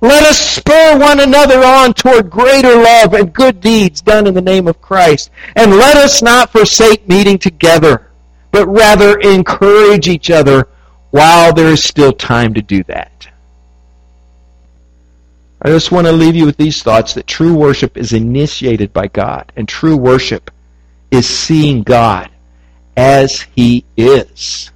let 0.00 0.22
us 0.22 0.38
spur 0.38 0.98
one 0.98 1.20
another 1.20 1.62
on 1.62 1.92
toward 1.92 2.30
greater 2.30 2.74
love 2.74 3.12
and 3.12 3.32
good 3.32 3.60
deeds 3.60 4.00
done 4.00 4.26
in 4.26 4.34
the 4.34 4.40
name 4.40 4.66
of 4.66 4.80
Christ. 4.80 5.30
And 5.56 5.72
let 5.72 5.96
us 5.96 6.22
not 6.22 6.50
forsake 6.50 7.08
meeting 7.08 7.38
together, 7.38 8.10
but 8.50 8.66
rather 8.66 9.18
encourage 9.18 10.08
each 10.08 10.30
other 10.30 10.68
while 11.10 11.52
there 11.52 11.68
is 11.68 11.84
still 11.84 12.12
time 12.12 12.54
to 12.54 12.62
do 12.62 12.82
that. 12.84 13.28
I 15.62 15.68
just 15.68 15.92
want 15.92 16.06
to 16.06 16.12
leave 16.12 16.36
you 16.36 16.46
with 16.46 16.56
these 16.56 16.82
thoughts 16.82 17.12
that 17.14 17.26
true 17.26 17.54
worship 17.54 17.98
is 17.98 18.14
initiated 18.14 18.94
by 18.94 19.08
God, 19.08 19.52
and 19.56 19.68
true 19.68 19.96
worship 19.96 20.50
is 21.10 21.26
seeing 21.26 21.82
God 21.82 22.30
as 22.96 23.42
He 23.54 23.84
is, 23.96 24.70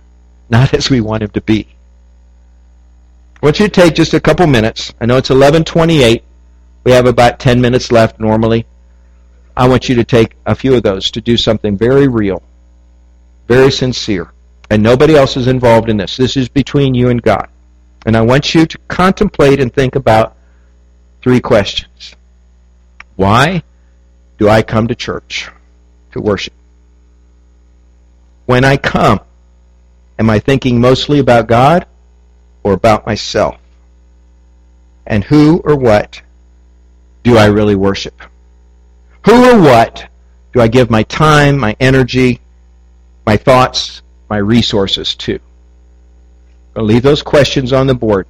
not 0.48 0.74
as 0.74 0.90
we 0.90 1.00
want 1.00 1.22
Him 1.22 1.30
to 1.30 1.40
be. 1.40 1.68
I 3.42 3.46
want 3.46 3.60
you 3.60 3.66
to 3.66 3.72
take 3.72 3.94
just 3.94 4.14
a 4.14 4.20
couple 4.20 4.46
minutes. 4.46 4.92
I 5.00 5.06
know 5.06 5.16
it's 5.16 5.28
11:28. 5.28 6.22
We 6.84 6.92
have 6.92 7.06
about 7.06 7.38
10 7.38 7.60
minutes 7.60 7.92
left 7.92 8.20
normally. 8.20 8.66
I 9.56 9.68
want 9.68 9.88
you 9.88 9.94
to 9.96 10.04
take 10.04 10.34
a 10.46 10.54
few 10.54 10.74
of 10.74 10.82
those 10.82 11.10
to 11.12 11.20
do 11.20 11.36
something 11.36 11.76
very 11.76 12.08
real, 12.08 12.42
very 13.46 13.70
sincere, 13.70 14.32
and 14.70 14.82
nobody 14.82 15.14
else 15.14 15.36
is 15.36 15.46
involved 15.46 15.88
in 15.88 15.96
this. 15.96 16.16
This 16.16 16.36
is 16.36 16.48
between 16.48 16.94
you 16.94 17.10
and 17.10 17.22
God. 17.22 17.48
And 18.06 18.16
I 18.16 18.20
want 18.20 18.54
you 18.54 18.66
to 18.66 18.78
contemplate 18.88 19.60
and 19.60 19.72
think 19.72 19.94
about 19.94 20.36
three 21.22 21.40
questions. 21.40 22.16
Why 23.16 23.62
do 24.38 24.48
I 24.48 24.62
come 24.62 24.88
to 24.88 24.94
church 24.94 25.50
to 26.14 26.20
worship? 26.20 26.54
When 28.46 28.64
I 28.64 28.76
come, 28.76 29.20
am 30.18 30.30
I 30.30 30.38
thinking 30.38 30.80
mostly 30.80 31.18
about 31.18 31.46
God 31.46 31.86
or 32.62 32.72
about 32.72 33.06
myself? 33.06 33.56
And 35.06 35.22
who 35.22 35.60
or 35.64 35.76
what 35.76 36.22
do 37.22 37.36
I 37.36 37.46
really 37.46 37.74
worship? 37.74 38.20
Who 39.26 39.50
or 39.50 39.60
what 39.60 40.06
do 40.52 40.60
I 40.60 40.68
give 40.68 40.90
my 40.90 41.02
time, 41.02 41.58
my 41.58 41.76
energy, 41.80 42.40
my 43.26 43.36
thoughts, 43.36 44.02
my 44.30 44.38
resources 44.38 45.14
to? 45.16 45.38
I'll 46.76 46.84
leave 46.84 47.02
those 47.02 47.22
questions 47.22 47.72
on 47.72 47.86
the 47.86 47.94
board 47.94 48.26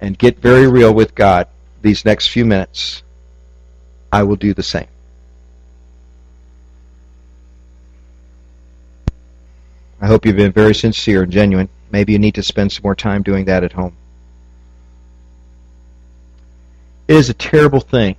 and 0.00 0.16
get 0.16 0.38
very 0.38 0.66
real 0.66 0.92
with 0.92 1.14
God 1.14 1.48
these 1.82 2.04
next 2.04 2.28
few 2.28 2.44
minutes. 2.44 3.02
I 4.12 4.22
will 4.24 4.36
do 4.36 4.54
the 4.54 4.62
same. 4.62 4.88
I 10.00 10.06
hope 10.06 10.24
you've 10.24 10.36
been 10.36 10.52
very 10.52 10.74
sincere 10.74 11.22
and 11.22 11.32
genuine. 11.32 11.68
Maybe 11.90 12.12
you 12.12 12.18
need 12.18 12.36
to 12.36 12.42
spend 12.42 12.72
some 12.72 12.82
more 12.82 12.94
time 12.94 13.22
doing 13.22 13.44
that 13.46 13.64
at 13.64 13.72
home. 13.72 13.96
It 17.06 17.16
is 17.16 17.28
a 17.28 17.34
terrible 17.34 17.80
thing 17.80 18.16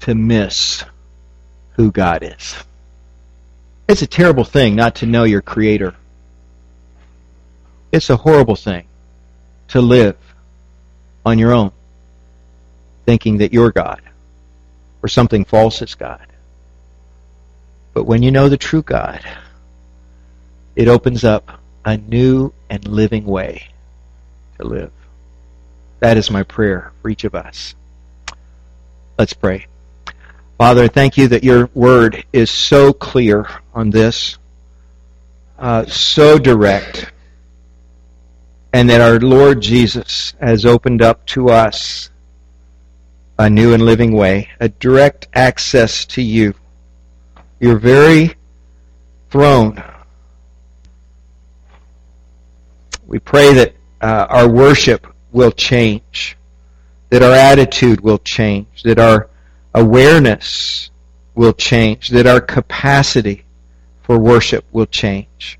to 0.00 0.14
miss 0.14 0.84
who 1.74 1.90
God 1.90 2.22
is. 2.22 2.56
It's 3.88 4.02
a 4.02 4.06
terrible 4.06 4.44
thing 4.44 4.76
not 4.76 4.96
to 4.96 5.06
know 5.06 5.24
your 5.24 5.42
Creator. 5.42 5.94
It's 7.92 8.10
a 8.10 8.16
horrible 8.16 8.56
thing 8.56 8.86
to 9.68 9.80
live 9.80 10.16
on 11.24 11.38
your 11.38 11.52
own, 11.52 11.72
thinking 13.06 13.38
that 13.38 13.52
you're 13.52 13.72
God 13.72 14.00
or 15.02 15.08
something 15.08 15.44
false 15.44 15.80
is 15.82 15.94
God. 15.94 16.26
But 17.94 18.04
when 18.04 18.22
you 18.22 18.30
know 18.30 18.48
the 18.48 18.56
true 18.56 18.82
God, 18.82 19.24
it 20.76 20.88
opens 20.88 21.24
up 21.24 21.60
a 21.84 21.96
new 21.96 22.52
and 22.68 22.86
living 22.86 23.24
way 23.24 23.68
to 24.58 24.66
live. 24.66 24.92
That 26.00 26.16
is 26.16 26.30
my 26.30 26.42
prayer 26.42 26.92
for 27.00 27.10
each 27.10 27.24
of 27.24 27.34
us. 27.34 27.74
Let's 29.18 29.32
pray. 29.32 29.66
Father, 30.56 30.88
thank 30.88 31.16
you 31.16 31.28
that 31.28 31.44
your 31.44 31.70
word 31.74 32.24
is 32.32 32.50
so 32.50 32.92
clear 32.92 33.46
on 33.74 33.90
this, 33.90 34.38
uh, 35.58 35.86
so 35.86 36.38
direct, 36.38 37.12
and 38.72 38.88
that 38.88 39.00
our 39.00 39.18
Lord 39.18 39.60
Jesus 39.62 40.34
has 40.40 40.64
opened 40.64 41.02
up 41.02 41.24
to 41.26 41.48
us 41.48 42.10
a 43.38 43.48
new 43.48 43.72
and 43.72 43.82
living 43.82 44.12
way, 44.12 44.50
a 44.60 44.68
direct 44.68 45.28
access 45.32 46.04
to 46.04 46.22
you, 46.22 46.54
your 47.58 47.78
very 47.78 48.34
throne. 49.30 49.82
We 53.10 53.18
pray 53.18 53.52
that 53.52 53.74
uh, 54.00 54.26
our 54.30 54.48
worship 54.48 55.06
will 55.30 55.52
change 55.52 56.38
that 57.10 57.22
our 57.22 57.32
attitude 57.32 58.00
will 58.00 58.18
change, 58.18 58.84
that 58.84 58.98
our 58.98 59.28
awareness 59.74 60.90
will 61.34 61.52
change, 61.52 62.08
that 62.08 62.26
our 62.26 62.40
capacity 62.40 63.44
for 64.02 64.18
worship 64.18 64.64
will 64.72 64.86
change. 64.86 65.58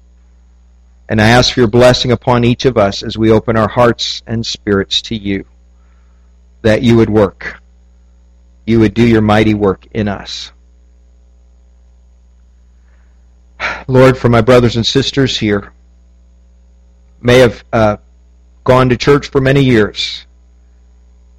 And 1.08 1.20
I 1.20 1.28
ask 1.28 1.52
for 1.52 1.60
your 1.60 1.68
blessing 1.68 2.12
upon 2.12 2.44
each 2.44 2.64
of 2.64 2.78
us 2.78 3.02
as 3.02 3.18
we 3.18 3.32
open 3.32 3.56
our 3.56 3.68
hearts 3.68 4.22
and 4.28 4.46
spirits 4.46 5.02
to 5.02 5.16
you, 5.16 5.44
that 6.62 6.82
you 6.82 6.96
would 6.96 7.10
work. 7.10 7.60
You 8.64 8.78
would 8.78 8.94
do 8.94 9.06
your 9.06 9.22
mighty 9.22 9.54
work 9.54 9.88
in 9.90 10.06
us. 10.06 10.52
Lord, 13.88 14.16
for 14.16 14.28
my 14.28 14.40
brothers 14.40 14.76
and 14.76 14.86
sisters 14.86 15.36
here, 15.36 15.72
may 17.20 17.38
have 17.38 17.64
uh, 17.72 17.96
gone 18.64 18.88
to 18.88 18.96
church 18.96 19.28
for 19.28 19.40
many 19.40 19.62
years, 19.62 20.26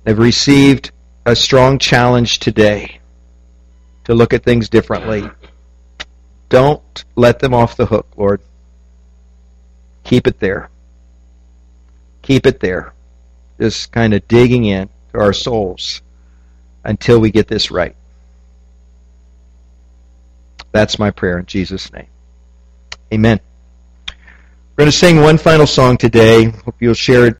have 0.05 0.19
received 0.19 0.91
a 1.25 1.35
strong 1.35 1.79
challenge 1.79 2.39
today 2.39 2.99
to 4.05 4.13
look 4.13 4.33
at 4.33 4.43
things 4.43 4.69
differently. 4.69 5.29
Don't 6.49 7.05
let 7.15 7.39
them 7.39 7.53
off 7.53 7.77
the 7.77 7.85
hook, 7.85 8.07
Lord. 8.17 8.41
Keep 10.03 10.27
it 10.27 10.39
there. 10.39 10.69
Keep 12.21 12.45
it 12.45 12.59
there. 12.59 12.93
Just 13.59 13.91
kind 13.91 14.13
of 14.13 14.27
digging 14.27 14.65
in 14.65 14.89
to 15.13 15.19
our 15.19 15.33
souls 15.33 16.01
until 16.83 17.19
we 17.19 17.31
get 17.31 17.47
this 17.47 17.71
right. 17.71 17.95
That's 20.71 20.97
my 20.97 21.11
prayer 21.11 21.37
in 21.37 21.45
Jesus' 21.45 21.91
name. 21.91 22.07
Amen. 23.13 23.39
We're 24.81 24.85
going 24.85 24.93
to 24.93 24.97
sing 24.97 25.21
one 25.21 25.37
final 25.37 25.67
song 25.67 25.95
today. 25.95 26.45
Hope 26.45 26.73
you'll 26.79 26.95
share 26.95 27.27
it 27.27 27.29